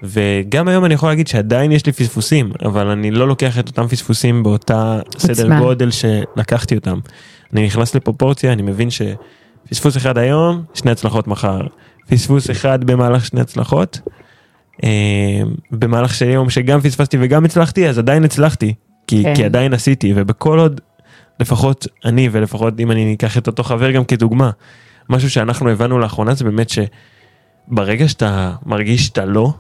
וגם 0.04 0.68
היום 0.68 0.86
אני 0.86 0.94
יכול 0.94 1.10
להגיד 1.10 1.28
שעדיין 1.28 1.72
יש 1.72 1.86
לי 1.86 1.92
פספוסים, 1.92 2.52
אבל 2.66 2.88
אני 2.88 3.12
לא 3.12 3.28
לוקח 3.28 3.60
את 3.60 3.68
אותם 3.68 3.88
פספוסים 3.88 4.44
באותה 4.44 5.00
סדר 5.18 5.60
גודל 5.60 5.90
שלקחתי 5.92 6.76
אותם. 6.76 7.00
אני 7.54 7.66
נכנס 7.66 7.96
לפרופורציה, 7.96 8.54
אני 8.54 8.62
מבין 8.62 8.90
שפספוס 8.90 9.98
אחד 9.98 10.18
היום, 10.18 10.64
שני 10.74 10.92
הצלחות 10.92 11.28
מחר. 11.28 11.62
פספוס 12.10 12.52
אחד 12.52 12.84
במהלך 12.84 13.26
שני 13.26 13.42
הצלחות. 13.42 14.00
אה, 14.84 15.42
במהלך 15.72 16.14
של 16.14 16.30
יום 16.30 16.50
שגם 16.50 16.82
פספסתי 16.82 17.18
וגם 17.22 17.46
הצלחתי 17.46 17.90
אז 17.90 18.00
עדיין 18.00 18.24
הצלחתי 18.24 18.74
כי, 19.08 19.24
כן. 19.24 19.36
כי 19.36 19.46
עדיין 19.46 19.74
עשיתי 19.74 20.14
ובכל 20.16 20.60
עוד 20.60 20.82
לפחות 21.40 21.88
אני 22.06 22.30
ולפחות 22.32 22.80
אם 22.80 22.92
אני 22.92 23.14
אקח 23.14 23.38
את 23.38 23.48
אותו 23.48 23.64
חבר 23.64 23.92
גם 23.92 24.06
כדוגמה 24.06 24.50
משהו 25.10 25.30
שאנחנו 25.30 25.70
הבנו 25.70 26.00
לאחרונה 26.00 26.34
זה 26.34 26.44
באמת 26.44 26.70
שברגע 26.70 28.08
שאתה 28.08 28.54
מרגיש 28.66 29.06
שאתה 29.06 29.26
לא 29.26 29.54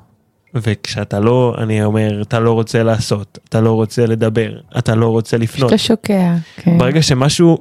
וכשאתה 0.55 1.19
לא 1.19 1.55
אני 1.58 1.84
אומר 1.84 2.21
אתה 2.21 2.39
לא 2.39 2.51
רוצה 2.51 2.84
לעשות 2.84 3.39
אתה 3.49 3.62
לא 3.62 3.71
רוצה 3.71 4.05
לדבר 4.05 4.51
אתה 4.77 4.95
לא 4.95 5.08
רוצה 5.08 5.38
לפנות. 5.38 5.69
שאתה 5.69 5.77
שוקע. 5.77 6.36
כן. 6.58 6.77
ברגע 6.77 7.01
שמשהו 7.01 7.58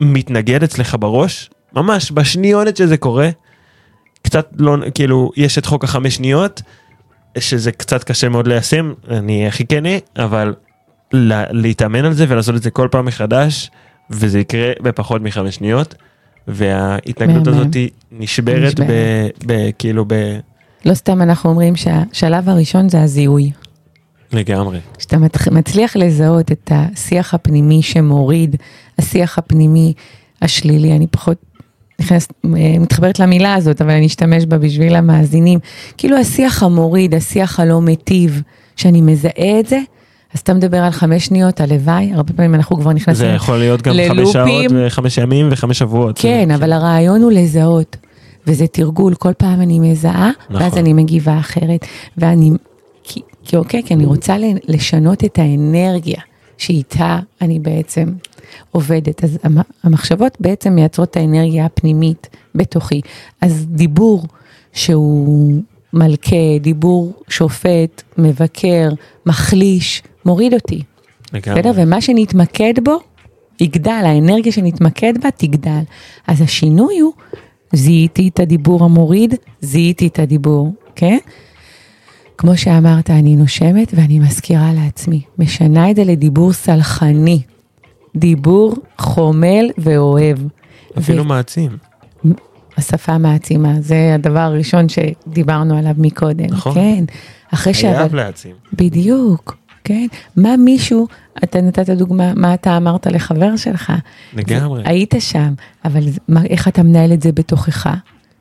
מתנגד 0.00 0.62
אצלך 0.62 0.96
בראש 1.00 1.50
ממש 1.72 2.12
בשניונת 2.12 2.76
שזה 2.76 2.96
קורה 2.96 3.30
קצת 4.34 4.48
לא, 4.58 4.76
כאילו, 4.94 5.30
יש 5.36 5.58
את 5.58 5.66
חוק 5.66 5.84
החמש 5.84 6.14
שניות, 6.14 6.62
שזה 7.38 7.72
קצת 7.72 8.04
קשה 8.04 8.28
מאוד 8.28 8.46
ליישם, 8.46 8.92
אני 9.10 9.46
הכי 9.46 9.66
כנה, 9.66 9.88
אבל 10.16 10.54
לה, 11.12 11.44
להתאמן 11.50 12.04
על 12.04 12.12
זה 12.12 12.24
ולעשות 12.28 12.54
את 12.54 12.62
זה 12.62 12.70
כל 12.70 12.88
פעם 12.90 13.04
מחדש, 13.04 13.70
וזה 14.10 14.38
יקרה 14.38 14.72
בפחות 14.82 15.22
מחמש 15.22 15.54
שניות, 15.54 15.94
וההתנגדות 16.48 17.46
הזאת 17.46 17.76
נשברת 18.12 18.80
ב, 18.80 18.84
ב, 19.46 19.70
כאילו 19.78 20.04
ב... 20.08 20.38
לא 20.84 20.94
סתם 20.94 21.22
אנחנו 21.22 21.50
אומרים 21.50 21.76
שהשלב 21.76 22.48
הראשון 22.48 22.88
זה 22.88 23.02
הזיהוי. 23.02 23.50
לגמרי. 24.32 24.78
כשאתה 24.98 25.16
מצליח 25.50 25.96
לזהות 25.96 26.52
את 26.52 26.72
השיח 26.74 27.34
הפנימי 27.34 27.82
שמוריד, 27.82 28.56
השיח 28.98 29.38
הפנימי 29.38 29.92
השלילי, 30.42 30.92
אני 30.96 31.06
פחות 31.06 31.53
נכנסת, 32.00 32.32
מתחברת 32.80 33.18
למילה 33.18 33.54
הזאת, 33.54 33.82
אבל 33.82 33.90
אני 33.90 34.06
אשתמש 34.06 34.46
בה 34.46 34.58
בשביל 34.58 34.96
המאזינים. 34.96 35.58
כאילו 35.96 36.16
השיח 36.16 36.62
המוריד, 36.62 37.14
השיח 37.14 37.60
הלא 37.60 37.80
מיטיב, 37.80 38.42
שאני 38.76 39.00
מזהה 39.00 39.60
את 39.60 39.66
זה, 39.66 39.78
אז 40.34 40.40
אתה 40.40 40.54
מדבר 40.54 40.78
על 40.78 40.90
חמש 40.90 41.26
שניות, 41.26 41.60
הלוואי, 41.60 42.12
הרבה 42.14 42.32
פעמים 42.32 42.54
אנחנו 42.54 42.76
כבר 42.76 42.92
נכנסים 42.92 43.26
זה 43.26 43.32
יכול 43.32 43.58
להיות 43.58 43.82
גם 43.82 43.94
חמש 44.08 44.18
ללופים. 44.18 44.70
שעות 44.70 44.82
וחמש 44.86 45.18
ימים 45.18 45.48
וחמש 45.50 45.78
שבועות. 45.78 46.18
כן, 46.18 46.50
אבל 46.50 46.72
הרעיון 46.72 47.22
הוא 47.22 47.32
לזהות, 47.32 47.96
וזה 48.46 48.66
תרגול, 48.66 49.14
כל 49.14 49.32
פעם 49.32 49.60
אני 49.60 49.78
מזהה, 49.78 50.30
נכון. 50.50 50.62
ואז 50.62 50.78
אני 50.78 50.92
מגיבה 50.92 51.38
אחרת, 51.38 51.86
ואני, 52.18 52.50
כי, 53.02 53.20
כי 53.44 53.56
אוקיי, 53.56 53.82
כי 53.86 53.94
אני 53.94 54.04
רוצה 54.04 54.36
לשנות 54.68 55.24
את 55.24 55.38
האנרגיה 55.38 56.20
שאיתה 56.58 57.18
אני 57.42 57.58
בעצם 57.58 58.04
עובדת, 58.70 59.24
אז 59.24 59.38
המ- 59.42 59.58
המחשבות 59.82 60.36
בעצם 60.40 60.72
מייצרות 60.74 61.10
את 61.10 61.16
האנרגיה 61.16 61.66
הפנימית 61.66 62.28
בתוכי, 62.54 63.00
אז 63.40 63.66
דיבור 63.68 64.24
שהוא 64.72 65.54
מלכה, 65.92 66.36
דיבור 66.60 67.12
שופט, 67.28 68.02
מבקר, 68.18 68.88
מחליש, 69.26 70.02
מוריד 70.24 70.54
אותי. 70.54 70.82
לגמרי. 71.32 71.60
בסדר? 71.62 71.72
ומה 71.82 72.00
שנתמקד 72.00 72.74
בו, 72.84 72.98
יגדל, 73.60 74.02
האנרגיה 74.04 74.52
שנתמקד 74.52 75.12
בה 75.22 75.30
תגדל. 75.30 75.80
אז 76.26 76.40
השינוי 76.42 76.98
הוא, 76.98 77.12
זיהיתי 77.72 78.28
את 78.28 78.40
הדיבור 78.40 78.84
המוריד, 78.84 79.34
זיהיתי 79.60 80.06
את 80.06 80.18
הדיבור, 80.18 80.72
כן? 80.96 81.18
כמו 82.38 82.56
שאמרת, 82.56 83.10
אני 83.10 83.36
נושמת 83.36 83.92
ואני 83.96 84.18
מזכירה 84.18 84.72
לעצמי, 84.72 85.20
משנה 85.38 85.90
את 85.90 85.96
זה 85.96 86.04
לדיבור 86.04 86.52
סלחני, 86.52 87.40
דיבור 88.16 88.76
חומל 88.98 89.70
ואוהב. 89.78 90.38
אפילו 90.98 91.24
מעצים. 91.24 91.76
השפה 92.76 93.18
מעצימה, 93.18 93.80
זה 93.80 94.14
הדבר 94.14 94.38
הראשון 94.38 94.86
שדיברנו 94.88 95.78
עליו 95.78 95.94
מקודם, 95.98 96.46
נכון. 96.50 96.74
כן? 96.74 97.04
אחרי 97.54 97.74
חייב 97.74 97.96
שאבל... 97.96 98.16
להעצים. 98.16 98.54
בדיוק, 98.72 99.56
כן? 99.84 100.06
מה 100.36 100.56
מישהו, 100.56 101.06
אתה 101.44 101.60
נתת 101.60 101.90
דוגמה, 101.90 102.34
מה 102.34 102.54
אתה 102.54 102.76
אמרת 102.76 103.06
לחבר 103.06 103.56
שלך. 103.56 103.92
לגמרי. 104.34 104.82
זה, 104.82 104.90
היית 104.90 105.14
שם, 105.18 105.54
אבל 105.84 106.02
מה, 106.28 106.44
איך 106.44 106.68
אתה 106.68 106.82
מנהל 106.82 107.12
את 107.12 107.22
זה 107.22 107.32
בתוכך? 107.32 107.88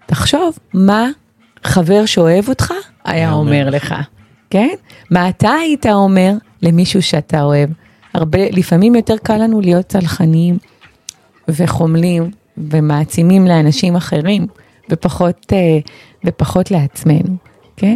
תחשוב, 0.05 0.57
מה 0.73 1.07
חבר 1.63 2.05
שאוהב 2.05 2.49
אותך 2.49 2.73
היה 3.05 3.33
אומר 3.33 3.69
לך, 3.69 3.95
כן? 4.49 4.75
מה 5.11 5.29
אתה 5.29 5.49
היית 5.49 5.85
אומר 5.85 6.33
למישהו 6.61 7.01
שאתה 7.01 7.41
אוהב? 7.41 7.69
הרבה, 8.13 8.49
לפעמים 8.51 8.95
יותר 8.95 9.17
קל 9.23 9.37
לנו 9.37 9.61
להיות 9.61 9.85
צלחניים 9.85 10.57
וחומלים 11.47 12.31
ומעצימים 12.57 13.47
לאנשים 13.47 13.95
אחרים, 13.95 14.47
ופחות, 14.89 15.53
אה, 15.53 15.79
ופחות 16.25 16.71
לעצמנו, 16.71 17.35
כן? 17.77 17.95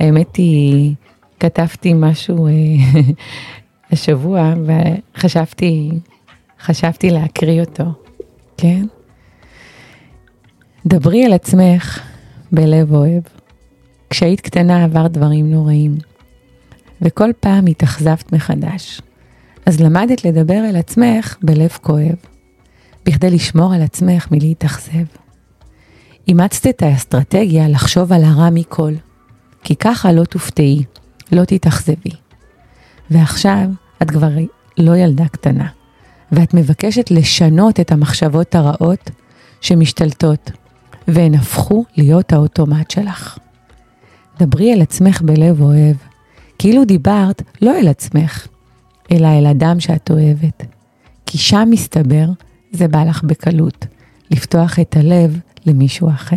האמת 0.00 0.36
היא, 0.36 0.94
כתבתי 1.40 1.92
משהו 1.94 2.46
אה, 2.46 2.52
השבוע 3.92 4.54
וחשבתי 4.66 5.90
חשבתי 6.60 7.10
להקריא 7.10 7.60
אותו, 7.60 7.84
כן? 8.56 8.86
דברי 10.86 11.24
על 11.24 11.32
עצמך 11.32 12.00
בלב 12.52 12.94
אוהב. 12.94 13.22
כשהיית 14.10 14.40
קטנה 14.40 14.84
עברת 14.84 15.12
דברים 15.12 15.50
נוראים, 15.50 15.96
וכל 17.02 17.30
פעם 17.40 17.66
התאכזבת 17.66 18.32
מחדש. 18.32 19.00
אז 19.66 19.80
למדת 19.80 20.24
לדבר 20.24 20.64
אל 20.70 20.76
עצמך 20.76 21.36
בלב 21.42 21.78
כואב, 21.82 22.16
בכדי 23.06 23.30
לשמור 23.30 23.74
על 23.74 23.82
עצמך 23.82 24.28
מלהתאכזב. 24.30 25.04
אימצת 26.28 26.66
את 26.66 26.82
האסטרטגיה 26.82 27.68
לחשוב 27.68 28.12
על 28.12 28.24
הרע 28.24 28.50
מכל, 28.50 28.92
כי 29.62 29.76
ככה 29.76 30.12
לא 30.12 30.24
תופתעי, 30.24 30.84
לא 31.32 31.44
תתאכזבי. 31.44 32.10
ועכשיו 33.10 33.68
את 34.02 34.10
כבר 34.10 34.30
לא 34.78 34.96
ילדה 34.96 35.28
קטנה, 35.28 35.68
ואת 36.32 36.54
מבקשת 36.54 37.10
לשנות 37.10 37.80
את 37.80 37.92
המחשבות 37.92 38.54
הרעות 38.54 39.10
שמשתלטות, 39.60 40.50
והן 41.08 41.34
הפכו 41.34 41.84
להיות 41.96 42.32
האוטומט 42.32 42.90
שלך. 42.90 43.38
דברי 44.40 44.74
אל 44.74 44.82
עצמך 44.82 45.22
בלב 45.22 45.60
אוהב, 45.60 45.96
כאילו 46.58 46.84
דיברת 46.84 47.42
לא 47.62 47.78
אל 47.78 47.88
עצמך, 47.88 48.46
אלא 49.12 49.28
אל 49.28 49.46
אדם 49.46 49.80
שאת 49.80 50.10
אוהבת. 50.10 50.62
כי 51.26 51.38
שם 51.38 51.68
מסתבר, 51.70 52.26
זה 52.72 52.88
בא 52.88 53.04
לך 53.04 53.22
בקלות, 53.22 53.86
לפתוח 54.30 54.78
את 54.80 54.96
הלב 54.96 55.40
למישהו 55.66 56.08
אחר. 56.08 56.36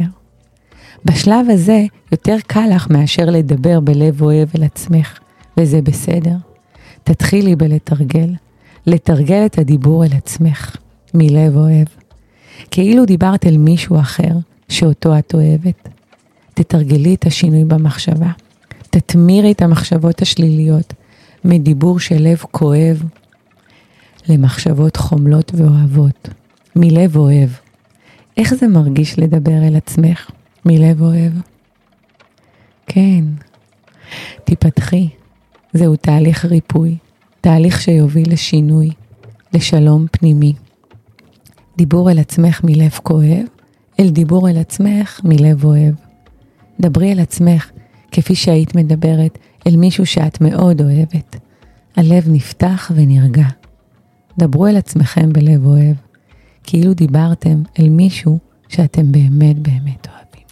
בשלב 1.05 1.49
הזה 1.49 1.85
יותר 2.11 2.35
קל 2.47 2.69
לך 2.75 2.89
מאשר 2.89 3.25
לדבר 3.25 3.79
בלב 3.79 4.21
אוהב 4.21 4.49
אל 4.57 4.63
עצמך, 4.63 5.19
וזה 5.57 5.81
בסדר. 5.81 6.35
תתחילי 7.03 7.55
בלתרגל, 7.55 8.33
לתרגל 8.87 9.45
את 9.45 9.57
הדיבור 9.57 10.05
אל 10.05 10.13
עצמך, 10.13 10.75
מלב 11.13 11.55
אוהב. 11.55 11.87
כאילו 12.71 13.05
דיברת 13.05 13.45
אל 13.45 13.57
מישהו 13.57 13.99
אחר, 13.99 14.31
שאותו 14.69 15.17
את 15.17 15.33
אוהבת. 15.33 15.89
תתרגלי 16.53 17.13
את 17.13 17.25
השינוי 17.25 17.63
במחשבה. 17.63 18.31
תתמירי 18.89 19.51
את 19.51 19.61
המחשבות 19.61 20.21
השליליות 20.21 20.93
מדיבור 21.47 21.99
של 21.99 22.17
לב 22.19 22.37
כואב 22.51 23.03
למחשבות 24.29 24.97
חומלות 24.97 25.51
ואוהבות, 25.55 26.29
מלב 26.75 27.17
אוהב. 27.17 27.49
איך 28.37 28.53
זה 28.53 28.67
מרגיש 28.67 29.19
לדבר 29.19 29.67
אל 29.67 29.75
עצמך 29.75 30.31
מלב 30.65 31.01
אוהב? 31.01 31.31
כן, 32.87 33.23
תיפתחי. 34.43 35.09
זהו 35.73 35.95
תהליך 35.95 36.45
ריפוי, 36.45 36.97
תהליך 37.41 37.81
שיוביל 37.81 38.33
לשינוי, 38.33 38.89
לשלום 39.53 40.05
פנימי. 40.11 40.53
דיבור 41.77 42.11
אל 42.11 42.19
עצמך 42.19 42.61
מלב 42.63 42.99
כואב, 43.03 43.45
אל 43.99 44.09
דיבור 44.09 44.49
אל 44.49 44.57
עצמך 44.57 45.21
מלב 45.23 45.65
אוהב. 45.65 45.93
דברי 46.79 47.11
אל 47.11 47.19
עצמך 47.19 47.71
כפי 48.11 48.35
שהיית 48.35 48.75
מדברת 48.75 49.37
אל 49.67 49.75
מישהו 49.75 50.05
שאת 50.05 50.41
מאוד 50.41 50.81
אוהבת. 50.81 51.35
הלב 51.95 52.23
נפתח 52.27 52.91
ונרגע. 52.95 53.47
דברו 54.37 54.67
אל 54.67 54.77
עצמכם 54.77 55.33
בלב 55.33 55.65
אוהב, 55.65 55.95
כאילו 56.63 56.93
דיברתם 56.93 57.61
אל 57.79 57.89
מישהו 57.89 58.39
שאתם 58.69 59.11
באמת 59.11 59.59
באמת 59.59 60.07
אוהבים. 60.07 60.47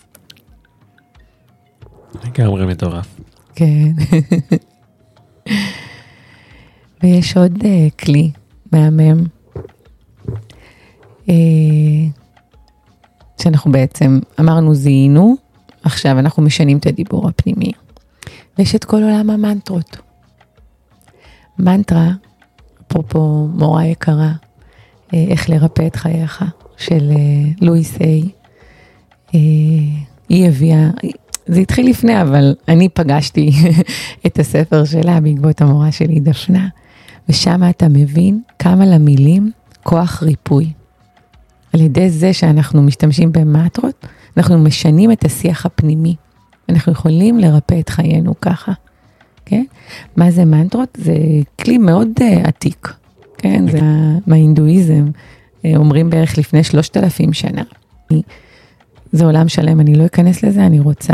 לגמרי 2.24 2.66
מטורף. 2.66 3.20
כן. 3.56 3.92
ויש 7.04 7.38
עוד 7.38 7.58
uh, 7.58 8.04
כלי 8.06 8.32
מהמם, 8.72 9.24
uh, 11.28 11.32
שאנחנו 13.42 13.72
בעצם 13.72 14.20
אמרנו 14.40 14.76
זיהינו, 14.76 15.36
עכשיו 15.84 16.20
אנחנו 16.20 16.44
משנים 16.44 16.78
את 16.78 16.86
הדיבור 16.86 17.30
הפנימי. 17.30 17.72
ויש 18.58 18.76
את 18.76 18.84
כל 18.84 19.04
עולם 19.04 19.30
המנטרות. 19.30 19.98
מנטרה, 21.60 22.12
אפרופו 22.88 23.48
מורה 23.54 23.86
יקרה, 23.86 24.32
uh, 24.32 25.12
איך 25.14 25.50
לרפא 25.50 25.88
את 25.88 25.96
חייך, 25.96 26.46
של 26.78 27.12
uh, 27.12 27.66
לואיס 27.66 28.02
איי. 28.02 28.30
Uh, 29.28 29.34
היא 30.30 30.48
הביאה, 30.48 30.90
זה 31.48 31.60
התחיל 31.60 31.90
לפני, 31.90 32.22
אבל 32.22 32.56
אני 32.68 32.90
פגשתי 32.90 33.52
את 34.26 34.40
הספר 34.40 34.86
שלה 34.86 35.20
בעקבות 35.20 35.62
המורה 35.62 35.92
שלי, 35.92 36.20
דפנה, 36.20 36.68
ושם 37.30 37.62
אתה 37.70 37.88
מבין 37.88 38.42
כמה 38.60 38.86
למילים 38.86 39.52
כוח 39.84 40.24
ריפוי. 40.24 40.72
על 41.74 41.82
ידי 41.82 42.10
זה 42.10 42.34
שאנחנו 42.34 42.82
משתמשים 42.82 43.32
במטרות, 43.32 44.08
אנחנו 44.38 44.58
משנים 44.58 45.12
את 45.12 45.26
השיח 45.26 45.66
הפנימי. 45.66 46.16
אנחנו 46.70 46.92
יכולים 46.92 47.40
לרפא 47.40 47.80
את 47.80 47.90
חיינו 47.90 48.34
ככה, 48.42 48.72
כן? 49.46 49.64
מה 50.16 50.32
זה 50.32 50.46
מנטרות? 50.46 50.98
זה 50.98 51.14
כלי 51.62 51.78
מאוד 51.78 52.08
uh, 52.20 52.48
עתיק, 52.48 52.94
כן? 53.38 53.72
זה 53.72 53.80
מההינדואיזם, 54.28 55.06
uh, 55.06 55.68
אומרים 55.76 56.10
בערך 56.10 56.38
לפני 56.38 56.64
שלושת 56.64 56.98
אלפים 56.98 57.34
שנה. 57.34 57.64
זה 59.12 59.26
עולם 59.26 59.48
שלם, 59.48 59.80
אני 59.80 59.96
לא 59.96 60.06
אכנס 60.06 60.44
לזה, 60.44 60.66
אני 60.66 60.80
רוצה... 60.80 61.14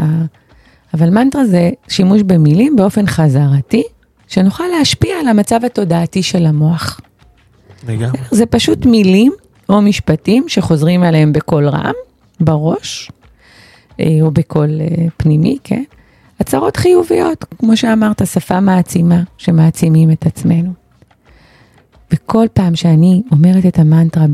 אבל 0.93 1.09
מנטרה 1.09 1.45
זה 1.45 1.69
שימוש 1.87 2.21
במילים 2.21 2.75
באופן 2.75 3.07
חזרתי, 3.07 3.83
שנוכל 4.27 4.63
להשפיע 4.77 5.15
על 5.19 5.27
המצב 5.27 5.59
התודעתי 5.65 6.23
של 6.23 6.45
המוח. 6.45 6.99
לגמרי. 7.87 8.19
זה 8.31 8.45
פשוט 8.45 8.85
מילים 8.85 9.31
או 9.69 9.81
משפטים 9.81 10.43
שחוזרים 10.47 11.03
עליהם 11.03 11.33
בקול 11.33 11.67
רם, 11.67 11.93
בראש, 12.39 13.11
אה, 13.11 13.20
או 14.21 14.31
בקול 14.31 14.81
אה, 14.81 15.05
פנימי, 15.17 15.57
כן? 15.63 15.83
הצהרות 16.39 16.77
חיוביות, 16.77 17.45
כמו 17.59 17.77
שאמרת, 17.77 18.27
שפה 18.27 18.59
מעצימה, 18.59 19.23
שמעצימים 19.37 20.11
את 20.11 20.25
עצמנו. 20.25 20.71
וכל 22.13 22.45
פעם 22.53 22.75
שאני 22.75 23.21
אומרת 23.31 23.65
את 23.65 23.79
המנטרה 23.79 24.25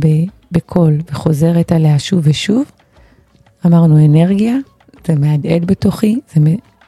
בקול 0.52 0.94
וחוזרת 1.12 1.72
עליה 1.72 2.00
שוב 2.00 2.20
ושוב, 2.24 2.64
אמרנו 3.66 4.06
אנרגיה, 4.06 4.56
זה 5.08 5.16
מהדהד 5.16 5.66
בתוכי, 5.66 6.20
זה 6.34 6.42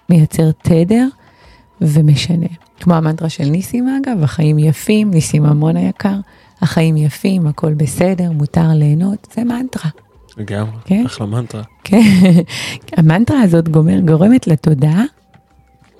מייצר 0.10 0.52
תדר 0.52 1.08
ומשנה. 1.82 2.48
כמו 2.80 2.94
המנטרה 2.94 3.30
של 3.30 3.46
ניסים 3.46 3.88
אגב, 3.90 4.24
החיים 4.24 4.60
יפים, 4.60 5.12
ניסים 5.12 5.44
ממון 5.44 5.78
היקר, 5.78 6.16
החיים 6.62 6.98
יפים, 6.98 7.48
הכל 7.48 7.74
בסדר, 7.74 8.32
מותר 8.32 8.68
ליהנות, 8.74 9.28
זה 9.36 9.44
מנטרה. 9.44 9.90
לגמרי, 10.38 10.72
כן? 10.86 11.04
אחלה 11.06 11.26
מנטרה. 11.26 11.62
כן, 11.84 12.02
המנטרה 12.98 13.42
הזאת 13.42 13.70
גומר, 13.70 14.00
גורמת 14.00 14.48
לתודעה 14.48 15.04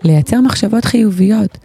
לייצר 0.04 0.42
מחשבות 0.42 0.86
חיוביות, 0.86 1.58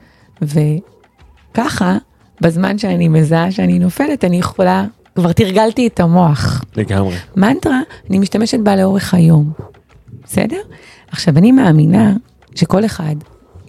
וככה, 0.43 1.99
בזמן 2.41 2.79
שאני 2.79 3.09
מזהה 3.09 3.51
שאני 3.51 3.79
נופלת, 3.79 4.25
אני 4.25 4.39
יכולה, 4.39 4.85
כבר 5.15 5.33
תרגלתי 5.33 5.87
את 5.87 6.01
המוח. 6.01 6.65
לגמרי. 6.77 7.17
מנטרה, 7.37 7.81
אני 8.11 8.19
משתמשת 8.19 8.61
בה 8.61 8.77
לאורך 8.77 9.15
היום, 9.15 9.53
בסדר? 10.25 10.61
עכשיו, 11.09 11.39
אני 11.39 11.53
מאמינה 11.53 12.13
שכל 12.55 12.85
אחד 12.85 13.15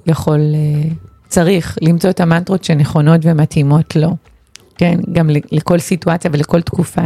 יכול, 0.08 0.40
אה, 0.40 0.90
צריך 1.28 1.78
למצוא 1.82 2.10
את 2.10 2.20
המנטרות 2.20 2.64
שנכונות 2.64 3.22
ומתאימות 3.24 3.96
לו. 3.96 4.10
כן, 4.78 5.00
גם 5.12 5.30
לכל 5.52 5.80
סיטואציה 5.80 6.32
ולכל 6.34 6.62
תקופה 6.62 7.02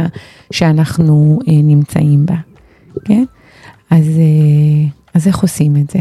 שאנחנו 0.52 1.38
אה, 1.48 1.52
נמצאים 1.62 2.26
בה, 2.26 2.36
כן? 3.04 3.24
אז, 3.90 4.06
אה, 4.08 4.88
אז 5.14 5.26
איך 5.26 5.38
עושים 5.38 5.76
את 5.76 5.90
זה? 5.90 6.00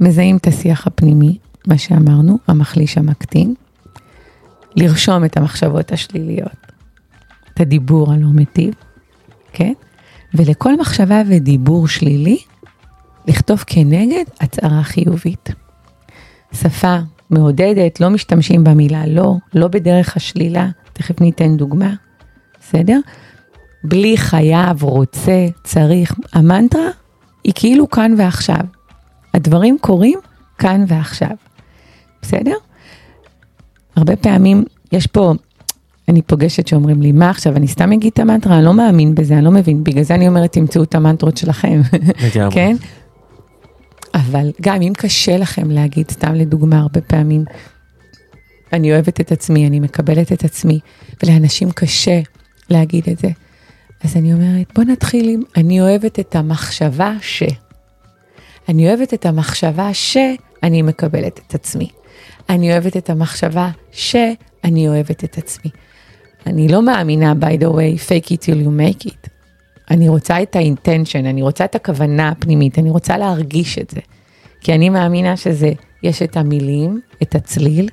מזהים 0.00 0.36
את 0.36 0.46
השיח 0.46 0.86
הפנימי, 0.86 1.38
מה 1.66 1.78
שאמרנו, 1.78 2.38
המחליש 2.46 2.98
המקטין, 2.98 3.54
לרשום 4.76 5.24
את 5.24 5.36
המחשבות 5.36 5.92
השליליות, 5.92 6.66
את 7.54 7.60
הדיבור 7.60 8.12
הלא 8.12 8.28
מיטיב, 8.28 8.74
כן? 9.52 9.72
ולכל 10.34 10.80
מחשבה 10.80 11.22
ודיבור 11.28 11.88
שלילי, 11.88 12.38
לכתוב 13.26 13.64
כנגד 13.66 14.24
הצהרה 14.40 14.82
חיובית. 14.82 15.48
שפה 16.52 16.98
מעודדת, 17.30 18.00
לא 18.00 18.10
משתמשים 18.10 18.64
במילה 18.64 19.06
לא, 19.06 19.34
לא 19.54 19.68
בדרך 19.68 20.16
השלילה, 20.16 20.68
תכף 20.92 21.20
ניתן 21.20 21.56
דוגמה, 21.56 21.94
בסדר? 22.60 22.98
בלי 23.84 24.16
חייב, 24.16 24.82
רוצה, 24.82 25.46
צריך, 25.64 26.14
המנטרה 26.32 26.88
היא 27.44 27.52
כאילו 27.56 27.90
כאן 27.90 28.14
ועכשיו. 28.18 28.60
הדברים 29.34 29.76
קורים 29.80 30.18
כאן 30.58 30.84
ועכשיו, 30.88 31.36
בסדר? 32.22 32.54
הרבה 33.96 34.16
פעמים 34.16 34.64
יש 34.92 35.06
פה, 35.06 35.34
אני 36.08 36.22
פוגשת 36.22 36.66
שאומרים 36.66 37.02
לי, 37.02 37.12
מה 37.12 37.30
עכשיו, 37.30 37.56
אני 37.56 37.68
סתם 37.68 37.92
אגיד 37.92 38.12
את 38.12 38.18
המנטרה, 38.18 38.56
אני 38.56 38.64
לא 38.64 38.74
מאמין 38.74 39.14
בזה, 39.14 39.34
אני 39.34 39.44
לא 39.44 39.50
מבין, 39.50 39.84
בגלל 39.84 40.02
זה 40.02 40.14
אני 40.14 40.28
אומרת, 40.28 40.52
תמצאו 40.52 40.82
את 40.82 40.94
המנטרות 40.94 41.36
שלכם. 41.36 41.80
כן? 42.50 42.76
אבל 44.14 44.50
גם 44.60 44.82
אם 44.82 44.92
קשה 44.96 45.36
לכם 45.36 45.70
להגיד, 45.70 46.10
סתם 46.10 46.34
לדוגמה, 46.34 46.78
הרבה 46.80 47.00
פעמים, 47.00 47.44
אני 48.72 48.92
אוהבת 48.92 49.20
את 49.20 49.32
עצמי, 49.32 49.66
אני 49.66 49.80
מקבלת 49.80 50.32
את 50.32 50.44
עצמי, 50.44 50.80
ולאנשים 51.22 51.70
קשה 51.70 52.20
להגיד 52.70 53.08
את 53.12 53.18
זה. 53.18 53.28
אז 54.04 54.16
אני 54.16 54.32
אומרת, 54.32 54.66
בוא 54.74 54.84
נתחיל 54.84 55.28
עם, 55.28 55.42
אני 55.56 55.80
אוהבת 55.80 56.20
את 56.20 56.36
המחשבה 56.36 57.12
ש... 57.20 57.42
אני 58.68 58.88
אוהבת 58.88 59.14
את 59.14 59.26
המחשבה 59.26 59.94
שאני 59.94 60.82
מקבלת 60.82 61.40
את 61.46 61.54
עצמי. 61.54 61.88
אני 62.48 62.72
אוהבת 62.72 62.96
את 62.96 63.10
המחשבה 63.10 63.70
שאני 63.90 64.88
אוהבת 64.88 65.24
את 65.24 65.38
עצמי. 65.38 65.70
אני 66.46 66.68
לא 66.68 66.82
מאמינה, 66.82 67.32
by 67.40 67.62
the 67.62 67.66
way, 67.66 68.08
fake 68.08 68.32
it 68.32 68.40
till 68.42 68.60
you 68.66 68.70
make 68.80 69.06
it. 69.06 69.37
אני 69.90 70.08
רוצה 70.08 70.42
את 70.42 70.56
האינטנשן, 70.56 71.26
אני 71.26 71.42
רוצה 71.42 71.64
את 71.64 71.74
הכוונה 71.74 72.28
הפנימית, 72.28 72.78
אני 72.78 72.90
רוצה 72.90 73.18
להרגיש 73.18 73.78
את 73.78 73.90
זה. 73.90 74.00
כי 74.60 74.74
אני 74.74 74.88
מאמינה 74.88 75.36
שזה, 75.36 75.72
יש 76.02 76.22
את 76.22 76.36
המילים, 76.36 77.00
את 77.22 77.34
הצליל 77.34 77.88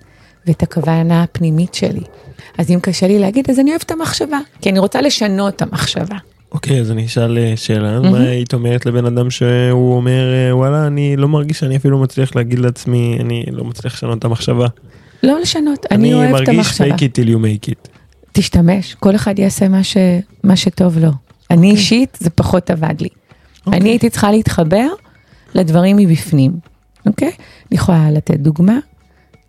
ואת 0.47 0.63
הכוונה 0.63 1.23
הפנימית 1.23 1.73
שלי. 1.73 2.03
אז 2.58 2.71
אם 2.71 2.79
קשה 2.81 3.08
לי 3.08 3.19
להגיד, 3.19 3.49
אז 3.49 3.60
אני 3.60 3.69
אוהבת 3.71 3.84
את 3.84 3.91
המחשבה, 3.91 4.39
כי 4.62 4.69
אני 4.69 4.79
רוצה 4.79 5.01
לשנות 5.01 5.55
את 5.55 5.62
המחשבה. 5.62 6.17
אוקיי, 6.51 6.81
אז 6.81 6.91
אני 6.91 7.05
אשאל 7.05 7.38
אה, 7.38 7.53
שאלה, 7.55 7.99
מה 7.99 8.19
היית 8.19 8.53
אומרת 8.53 8.86
לבן 8.86 9.05
אדם 9.05 9.29
שהוא 9.29 9.95
אומר, 9.95 10.34
אה, 10.34 10.55
וואלה, 10.55 10.88
אני 10.88 11.15
לא 11.17 11.27
מרגיש 11.27 11.60
שאני 11.60 11.75
אפילו 11.75 11.99
מצליח 11.99 12.36
להגיד 12.36 12.60
לעצמי, 12.60 13.17
אני 13.19 13.45
לא 13.51 13.63
מצליח 13.63 13.93
לשנות 13.93 14.19
את 14.19 14.25
המחשבה. 14.25 14.67
לא 15.23 15.39
לשנות, 15.41 15.86
אני, 15.91 16.13
אוהב 16.13 16.25
את 16.25 16.31
מרגיש 16.31 16.49
המחשבה. 16.49 16.95
fake 16.95 16.99
it 16.99 17.19
till 17.19 17.27
you 17.27 17.38
make 17.38 17.69
it. 17.69 17.89
תשתמש, 18.31 18.93
כל 18.93 19.15
אחד 19.15 19.39
יעשה 19.39 19.67
מה, 19.67 19.84
ש... 19.84 19.97
מה 20.43 20.55
שטוב 20.55 20.97
לו. 20.97 21.24
אני 21.51 21.71
אישית, 21.71 22.17
זה 22.19 22.29
פחות 22.29 22.69
עבד 22.69 23.01
לי. 23.01 23.10
אוקיי. 23.65 23.79
אני 23.79 23.89
הייתי 23.89 24.10
צריכה 24.10 24.31
להתחבר 24.31 24.88
לדברים 25.55 25.97
מבפנים, 25.97 26.51
אוקיי? 27.05 27.27
אני 27.27 27.77
יכולה 27.77 28.12
לתת 28.12 28.39
דוגמה, 28.39 28.77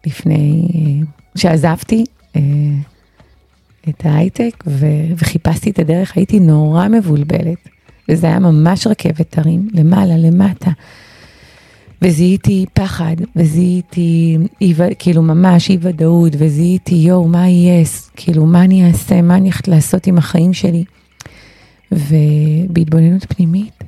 לפני 0.07 0.69
אה, 0.75 1.07
שעזבתי 1.37 2.05
אה, 2.37 2.41
את 3.89 4.07
ההייטק. 4.07 4.65
וחיפשתי 5.17 5.71
את 5.71 5.79
הדרך, 5.79 6.17
הייתי 6.17 6.41
נורא 6.41 6.89
מבולבלת, 6.89 7.69
וזה 8.09 8.27
היה 8.27 8.39
ממש 8.39 8.87
רכבת 8.87 9.39
הרים, 9.39 9.69
למעלה, 9.73 10.17
למטה. 10.17 10.71
וזיהיתי 12.03 12.65
פחד, 12.73 13.17
וזיהיתי 13.37 14.39
כאילו 14.99 15.23
ממש 15.23 15.71
אי 15.71 15.79
ודאות, 15.81 16.33
וזיהיתי 16.39 16.95
יואו, 16.95 17.29
מה 17.29 17.49
יהיה, 17.49 17.85
כאילו 18.17 18.47
מה 18.47 18.65
אני 18.65 18.89
אעשה, 18.89 19.23
מה 19.23 19.37
אני 19.37 19.45
הולכת 19.45 19.69
לעשות 19.69 20.07
עם 20.07 20.19
החיים 20.19 20.53
שלי. 20.53 20.85
ובהתבוננות 21.93 23.25
פנימית, 23.25 23.85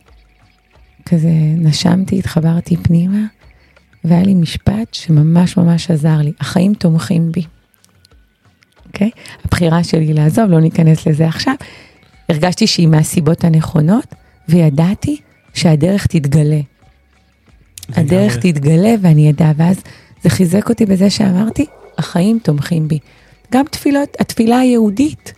כזה 1.06 1.30
נשמתי, 1.56 2.18
התחברתי 2.18 2.76
פנימה, 2.76 3.26
והיה 4.04 4.22
לי 4.22 4.34
משפט 4.34 4.94
שממש 4.94 5.56
ממש 5.56 5.90
עזר 5.90 6.18
לי, 6.18 6.32
החיים 6.40 6.74
תומכים 6.74 7.32
בי. 7.32 7.42
אוקיי? 8.86 9.10
הבחירה 9.44 9.84
שלי 9.84 10.12
לעזוב, 10.12 10.50
לא 10.50 10.60
ניכנס 10.60 11.06
לזה 11.06 11.28
עכשיו, 11.28 11.54
הרגשתי 12.28 12.66
שהיא 12.66 12.88
מהסיבות 12.88 13.44
הנכונות, 13.44 14.14
וידעתי 14.48 15.20
שהדרך 15.54 16.06
תתגלה. 16.06 16.60
הדרך. 17.88 18.36
תתגלה 18.36 18.94
ואני 19.02 19.30
אדע, 19.30 19.52
ואז 19.56 19.80
זה 20.22 20.30
חיזק 20.30 20.68
אותי 20.68 20.86
בזה 20.86 21.10
שאמרתי, 21.10 21.66
החיים 21.98 22.38
תומכים 22.42 22.88
בי. 22.88 22.98
גם 23.52 23.64
תפילות, 23.70 24.16
התפילה 24.20 24.58
היהודית, 24.58 25.32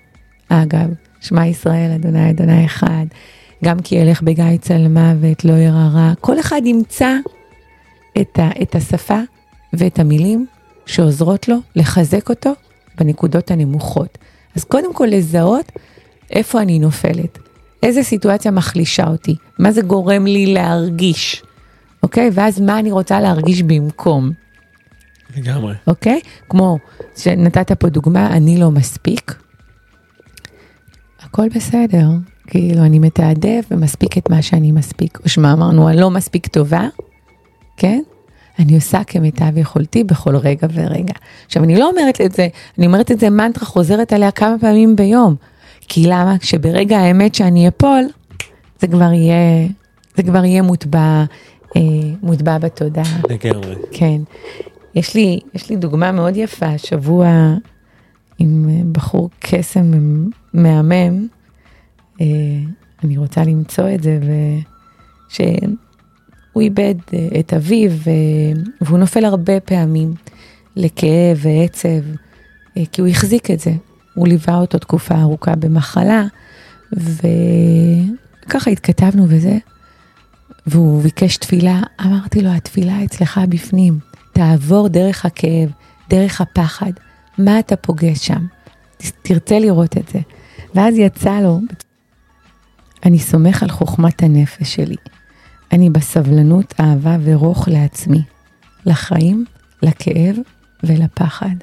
אגב, 0.49 0.90
שמע 1.20 1.46
ישראל, 1.46 1.90
אדוני 1.94 2.30
אדוני 2.30 2.66
אחד, 2.66 3.06
גם 3.64 3.80
כי 3.80 3.94
ילך 3.94 4.22
בגיא 4.22 4.56
צל 4.61 4.88
מוות, 4.88 5.44
לא 5.44 5.52
ירא 5.52 5.88
רע, 5.92 6.12
כל 6.20 6.40
אחד 6.40 6.61
ימצא 6.64 7.16
את, 8.20 8.38
ה, 8.38 8.50
את 8.62 8.74
השפה 8.74 9.18
ואת 9.72 9.98
המילים 9.98 10.46
שעוזרות 10.87 11.48
לו 11.48 11.56
לחזק 11.76 12.28
אותו 12.28 12.52
בנקודות 12.98 13.50
הנמוכות. 13.50 14.18
אז 14.56 14.64
קודם 14.64 14.94
כל 14.94 15.06
לזהות 15.11 15.72
איפה 16.30 16.62
אני 16.62 16.78
נופלת, 16.78 17.38
איזה 17.83 18.02
סיטואציה 18.02 18.50
מחלישה 18.50 19.06
אותי, 19.06 19.37
מה 19.59 19.72
זה 19.72 19.83
גורם 19.83 20.26
לי 20.26 20.46
להרגיש, 20.46 21.42
אוקיי? 22.02 22.30
ואז 22.33 22.61
מה 22.61 22.78
אני 22.78 22.92
רוצה 22.92 23.20
להרגיש 23.20 23.62
במקום, 23.62 24.30
לגמרי. 25.37 25.74
אוקיי? 25.87 26.20
כמו 26.48 26.78
שנתת 27.16 27.72
פה 27.72 27.88
דוגמה, 27.88 28.26
אני 28.26 28.61
לא 28.61 28.70
מספיק. 28.70 29.35
הכל 31.30 31.48
בסדר, 31.48 32.08
כאילו 32.46 32.82
אני 32.84 32.98
מתעדף 32.98 33.64
ומספיק 33.70 34.18
את 34.18 34.30
מה 34.30 34.42
שאני 34.42 34.72
מספיק. 34.72 35.18
או 35.24 35.28
שמה 35.28 35.52
אמרנו, 35.52 35.88
אני 35.88 36.00
לא 36.00 36.10
מספיק 36.10 36.46
טובה, 36.46 36.88
כן? 37.76 38.02
אני 38.58 38.74
עושה 38.74 39.04
כמיטב 39.04 39.56
יכולתי 39.56 40.04
בכל 40.04 40.36
רגע 40.36 40.66
ורגע. 40.72 41.14
עכשיו, 41.46 41.64
אני 41.64 41.78
לא 41.78 41.90
אומרת 41.90 42.20
את 42.20 42.32
זה, 42.32 42.48
אני 42.78 42.86
אומרת 42.86 43.10
את 43.10 43.20
זה 43.20 43.30
מנטרה 43.30 43.64
חוזרת 43.64 44.12
עליה 44.12 44.30
כמה 44.30 44.56
פעמים 44.60 44.96
ביום. 44.96 45.34
כי 45.80 46.06
למה? 46.06 46.38
כשברגע 46.38 46.98
האמת 46.98 47.34
שאני 47.34 47.68
אפול, 47.68 48.02
זה 48.80 48.86
כבר 48.86 49.12
יהיה, 49.12 49.66
זה 50.16 50.22
כבר 50.22 50.44
יהיה 50.44 50.62
מוטבע, 50.62 51.24
אה, 51.76 51.80
מוטבע 52.22 52.58
בתודעה. 52.58 53.20
לגמרי. 53.30 53.74
כן. 53.90 54.20
יש 54.94 55.14
לי, 55.14 55.40
יש 55.54 55.70
לי 55.70 55.76
דוגמה 55.76 56.12
מאוד 56.12 56.37
יפה, 56.37 56.66
השבוע 56.66 57.28
עם 58.38 58.68
בחור 58.92 59.31
קסם 59.40 59.92
מהמם, 60.55 61.27
אה, 62.21 62.27
אני 63.05 63.17
רוצה 63.17 63.44
למצוא 63.44 63.85
את 63.94 64.03
זה, 64.03 64.19
שהוא 65.29 66.63
איבד 66.63 66.94
אה, 67.15 67.29
את 67.40 67.53
אביו, 67.53 67.90
אה, 67.90 68.63
והוא 68.81 68.98
נופל 68.98 69.25
הרבה 69.25 69.61
פעמים 69.61 70.15
לכאב 70.77 71.37
ועצב, 71.37 71.88
אה, 72.77 72.83
כי 72.92 73.01
הוא 73.01 73.09
החזיק 73.09 73.51
את 73.51 73.61
זה. 73.61 73.73
הוא 74.15 74.29
ליווה 74.29 74.57
אותו 74.57 74.79
תקופה 74.79 75.15
ארוכה 75.15 75.55
במחלה, 75.57 76.25
וככה 76.92 78.71
התכתבנו 78.71 79.27
וזה. 79.29 79.59
והוא 80.67 81.03
ביקש 81.03 81.37
תפילה, 81.37 81.81
אמרתי 82.01 82.40
לו, 82.40 82.51
התפילה 82.51 83.05
אצלך 83.05 83.40
בפנים, 83.48 83.98
תעבור 84.33 84.88
דרך 84.88 85.25
הכאב, 85.27 85.71
דרך 86.11 86.40
הפחד, 86.40 86.92
מה 87.38 87.59
אתה 87.59 87.77
פוגש 87.77 88.27
שם? 88.27 88.46
תרצה 89.23 89.59
לראות 89.59 89.96
את 89.96 90.09
זה. 90.09 90.19
ואז 90.75 90.94
יצא 90.98 91.40
לו, 91.40 91.60
אני 93.04 93.18
סומך 93.18 93.62
על 93.62 93.71
חוכמת 93.71 94.23
הנפש 94.23 94.75
שלי. 94.75 94.96
אני 95.73 95.90
בסבלנות, 95.90 96.75
אהבה 96.81 97.16
ורוך 97.23 97.68
לעצמי, 97.68 98.23
לחיים, 98.87 99.44
לכאב 99.83 100.37
ולפחד. 100.83 101.56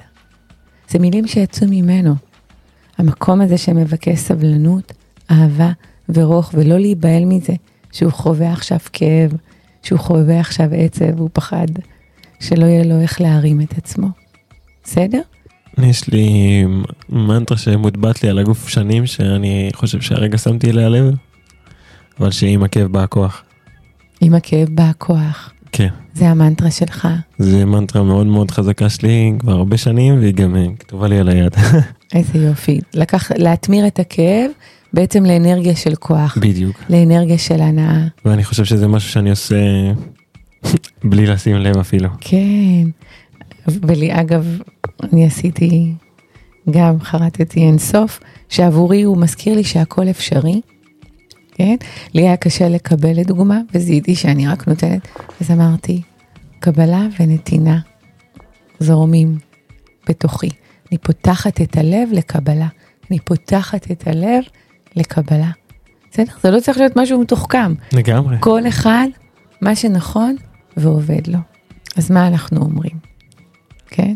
זה 0.89 0.99
מילים 0.99 1.27
שיצאו 1.27 1.67
ממנו. 1.69 2.15
המקום 2.97 3.41
הזה 3.41 3.57
שמבקש 3.57 4.19
סבלנות, 4.19 4.93
אהבה 5.31 5.71
ורוך, 6.09 6.51
ולא 6.53 6.77
להיבהל 6.77 7.25
מזה 7.25 7.53
שהוא 7.91 8.11
חווה 8.11 8.53
עכשיו 8.53 8.77
כאב, 8.93 9.33
שהוא 9.83 9.99
חווה 9.99 10.39
עכשיו 10.39 10.69
עצב 10.71 11.21
ופחד, 11.21 11.67
שלא 12.39 12.65
יהיה 12.65 12.83
לו 12.83 13.01
איך 13.01 13.21
להרים 13.21 13.61
את 13.61 13.77
עצמו. 13.77 14.07
בסדר? 14.83 15.21
יש 15.83 16.07
לי 16.07 16.63
מנטרה 17.09 17.57
שמוטבעת 17.57 18.23
לי 18.23 18.29
על 18.29 18.39
הגוף 18.39 18.67
שנים, 18.67 19.05
שאני 19.05 19.69
חושב 19.73 20.01
שהרגע 20.01 20.37
שמתי 20.37 20.69
אליה 20.69 20.89
לב, 20.89 21.15
אבל 22.19 22.31
שעם 22.31 22.63
הכאב 22.63 22.87
בא 22.87 23.03
הכוח. 23.03 23.43
עם 24.21 24.33
הכאב 24.33 24.69
בא 24.69 24.83
הכוח. 24.83 25.51
כן. 25.71 25.87
זה 26.13 26.29
המנטרה 26.29 26.71
שלך. 26.71 27.07
זה 27.39 27.65
מנטרה 27.65 28.03
מאוד 28.03 28.27
מאוד 28.27 28.51
חזקה 28.51 28.89
שלי 28.89 29.33
כבר 29.39 29.51
הרבה 29.51 29.77
שנים, 29.77 30.19
והיא 30.19 30.33
גם 30.33 30.55
אה, 30.55 30.65
כתובה 30.79 31.07
לי 31.07 31.19
על 31.19 31.29
היד. 31.29 31.55
איזה 32.15 32.39
יופי. 32.39 32.79
לקח, 32.93 33.31
להתמיר 33.35 33.87
את 33.87 33.99
הכאב 33.99 34.51
בעצם 34.93 35.25
לאנרגיה 35.25 35.75
של 35.75 35.95
כוח. 35.95 36.37
בדיוק. 36.41 36.83
לאנרגיה 36.89 37.37
של 37.37 37.61
הנאה. 37.61 38.07
ואני 38.25 38.43
חושב 38.43 38.65
שזה 38.65 38.87
משהו 38.87 39.09
שאני 39.09 39.29
עושה 39.29 39.55
בלי 41.09 41.25
לשים 41.25 41.55
לב 41.55 41.77
אפילו. 41.77 42.09
כן. 42.21 42.87
ולי, 43.67 44.21
אגב, 44.21 44.59
אני 45.03 45.25
עשיתי, 45.25 45.93
גם 46.69 46.99
חרטתי 47.01 47.59
אינסוף, 47.59 48.19
שעבורי 48.49 49.03
הוא 49.03 49.17
מזכיר 49.17 49.55
לי 49.55 49.63
שהכל 49.63 50.09
אפשרי. 50.09 50.61
כן? 51.51 51.75
לי 52.13 52.21
היה 52.21 52.37
קשה 52.37 52.69
לקבל 52.69 53.19
לדוגמה, 53.19 53.59
וזיהיתי 53.73 54.15
שאני 54.15 54.47
רק 54.47 54.67
נותנת, 54.67 55.07
אז 55.41 55.51
אמרתי, 55.51 56.01
קבלה 56.59 57.07
ונתינה 57.19 57.79
זורמים 58.79 59.37
בתוכי. 60.09 60.49
אני 60.91 60.97
פותחת 60.97 61.61
את 61.61 61.77
הלב 61.77 62.09
לקבלה. 62.11 62.67
אני 63.11 63.19
פותחת 63.19 63.91
את 63.91 64.07
הלב 64.07 64.43
לקבלה. 64.95 65.51
בסדר? 66.11 66.33
זה 66.43 66.51
לא 66.51 66.59
צריך 66.59 66.77
להיות 66.77 66.97
משהו 66.97 67.19
מתוחכם. 67.19 67.73
לגמרי. 67.93 68.37
כל 68.39 68.67
אחד, 68.67 69.07
מה 69.61 69.75
שנכון 69.75 70.35
ועובד 70.77 71.27
לו. 71.27 71.39
אז 71.97 72.11
מה 72.11 72.27
אנחנו 72.27 72.61
אומרים? 72.61 72.96
כן? 73.97 74.15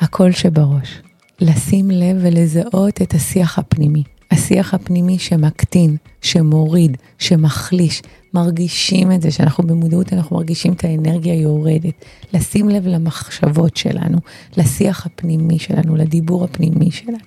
הקול 0.00 0.32
שבראש. 0.32 1.02
לשים 1.40 1.90
לב 1.90 2.16
ולזהות 2.20 3.02
את 3.02 3.14
השיח 3.14 3.58
הפנימי. 3.58 4.02
השיח 4.30 4.74
הפנימי 4.74 5.18
שמקטין, 5.18 5.96
שמוריד, 6.22 6.96
שמחליש, 7.18 8.02
מרגישים 8.34 9.12
את 9.12 9.22
זה, 9.22 9.30
שאנחנו 9.30 9.64
במודעות, 9.66 10.12
אנחנו 10.12 10.36
מרגישים 10.36 10.72
את 10.72 10.84
האנרגיה 10.84 11.34
יורדת. 11.34 12.04
לשים 12.34 12.68
לב 12.68 12.86
למחשבות 12.86 13.76
שלנו, 13.76 14.18
לשיח 14.56 15.06
הפנימי 15.06 15.58
שלנו, 15.58 15.96
לדיבור 15.96 16.44
הפנימי 16.44 16.90
שלנו. 16.90 17.18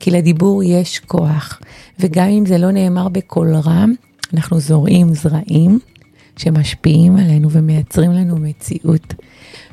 כי 0.00 0.10
לדיבור 0.10 0.62
יש 0.62 0.98
כוח, 0.98 1.60
וגם 2.00 2.28
אם 2.28 2.46
זה 2.46 2.58
לא 2.58 2.70
נאמר 2.70 3.08
בקול 3.08 3.54
רם, 3.54 3.92
אנחנו 4.34 4.60
זורעים 4.60 5.14
זרעים 5.14 5.78
שמשפיעים 6.36 7.16
עלינו 7.16 7.50
ומייצרים 7.50 8.12
לנו 8.12 8.36
מציאות. 8.36 9.14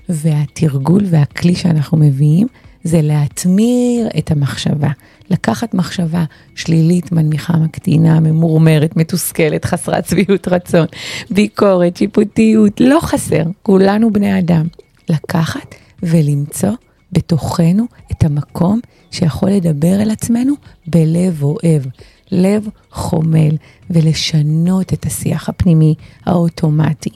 והתרגול 0.09 1.01
והכלי 1.09 1.55
שאנחנו 1.55 1.97
מביאים 1.97 2.47
זה 2.83 3.01
להתמיר 3.01 4.07
את 4.17 4.31
המחשבה. 4.31 4.89
לקחת 5.29 5.73
מחשבה 5.73 6.23
שלילית, 6.55 7.11
מנמיכה, 7.11 7.57
מקטינה, 7.57 8.19
ממורמרת, 8.19 8.97
מתוסכלת, 8.97 9.65
חסרת 9.65 10.07
שביעות 10.07 10.47
רצון, 10.47 10.85
ביקורת, 11.31 11.97
שיפוטיות, 11.97 12.79
לא 12.79 12.99
חסר, 13.01 13.43
כולנו 13.63 14.13
בני 14.13 14.39
אדם. 14.39 14.67
לקחת 15.09 15.75
ולמצוא 16.03 16.71
בתוכנו 17.11 17.85
את 18.11 18.23
המקום 18.23 18.79
שיכול 19.11 19.49
לדבר 19.49 20.01
אל 20.01 20.11
עצמנו 20.11 20.53
בלב 20.87 21.43
אוהב, 21.43 21.83
לב 22.31 22.67
חומל, 22.91 23.57
ולשנות 23.89 24.93
את 24.93 25.05
השיח 25.05 25.49
הפנימי 25.49 25.95
האוטומטי. 26.25 27.09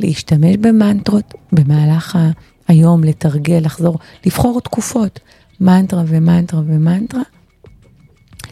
להשתמש 0.00 0.56
במנטרות 0.56 1.34
במהלך 1.52 2.18
היום, 2.68 3.04
לתרגל, 3.04 3.58
לחזור, 3.62 3.98
לבחור 4.26 4.60
תקופות, 4.60 5.20
מנטרה 5.60 6.02
ומנטרה 6.06 6.60
ומנטרה, 6.66 7.22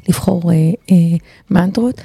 לבחור 0.09 0.53
אה, 0.53 0.57
אה, 0.90 1.16
מנטרות 1.51 2.01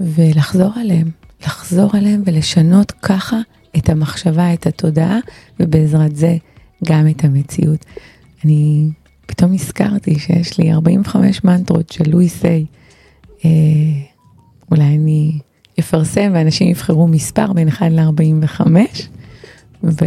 ולחזור 0.00 0.72
עליהם, 0.76 1.10
לחזור 1.46 1.90
עליהם 1.96 2.22
ולשנות 2.26 2.90
ככה 2.90 3.36
את 3.76 3.88
המחשבה, 3.88 4.54
את 4.54 4.66
התודעה, 4.66 5.18
ובעזרת 5.60 6.16
זה 6.16 6.36
גם 6.84 7.08
את 7.08 7.24
המציאות. 7.24 7.84
אני 8.44 8.88
פתאום 9.26 9.54
הזכרתי 9.54 10.18
שיש 10.18 10.58
לי 10.58 10.72
45 10.72 11.44
מנטרות 11.44 11.90
של 11.92 12.10
לואי 12.10 12.28
סיי. 12.28 12.66
אה, 13.44 13.50
אולי 14.70 14.84
אני 14.84 15.38
אפרסם 15.78 16.30
ואנשים 16.34 16.68
יבחרו 16.68 17.08
מספר 17.08 17.52
בין 17.52 17.68
1 17.68 17.86
ל-45, 17.90 18.60
ו... 19.84 20.04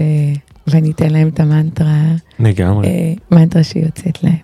ואני 0.68 0.92
אתן 0.92 1.10
להם 1.10 1.28
את 1.28 1.40
המנטרה, 1.40 2.04
לגמרי. 2.40 2.88
אה, 2.88 3.14
מנטרה 3.32 3.64
שיוצאת 3.64 4.24
להם. 4.24 4.36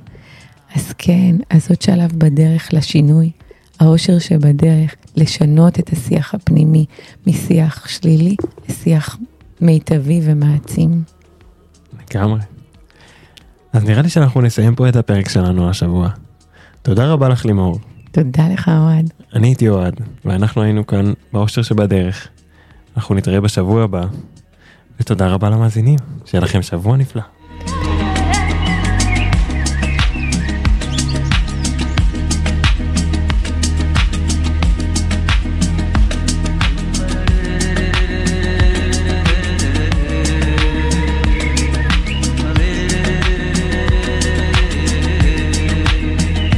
אז 0.76 0.94
כן, 0.98 1.36
אז 1.50 1.70
עוד 1.70 1.82
שלב 1.82 2.12
בדרך 2.18 2.74
לשינוי, 2.74 3.32
האושר 3.80 4.20
שבדרך, 4.20 4.96
לשנות 5.16 5.80
את 5.80 5.90
השיח 5.94 6.34
הפנימי 6.34 6.86
משיח 7.28 7.88
שלילי 7.88 8.36
לשיח 8.70 9.18
מיטבי 9.62 10.22
ומעצים. 10.24 11.04
לגמרי. 12.12 12.40
אז 13.74 13.84
נראה 13.84 14.02
לי 14.02 14.10
שאנחנו 14.10 14.42
נסיים 14.42 14.76
פה 14.76 14.90
את 14.90 14.96
הפרק 14.96 15.30
שלנו 15.30 15.70
השבוע. 15.70 16.10
תודה 16.82 17.12
רבה 17.12 17.30
לך 17.30 17.46
לימור. 17.46 17.80
תודה 18.12 18.48
לך 18.50 18.68
אוהד. 18.68 19.14
אני 19.34 19.48
הייתי 19.48 19.70
אוהד, 19.70 20.02
ואנחנו 20.26 20.62
היינו 20.62 20.88
כאן 20.88 21.14
באושר 21.34 21.62
שבדרך. 21.62 22.28
אנחנו 22.98 23.16
נתראה 23.16 23.42
בשבוע 23.42 23.84
הבא, 23.84 24.06
ותודה 25.00 25.28
רבה 25.28 25.50
למאזינים, 25.50 26.00
שיהיה 26.26 26.44
לכם 26.44 26.62
שבוע 26.62 26.98
נפלא. 26.98 27.22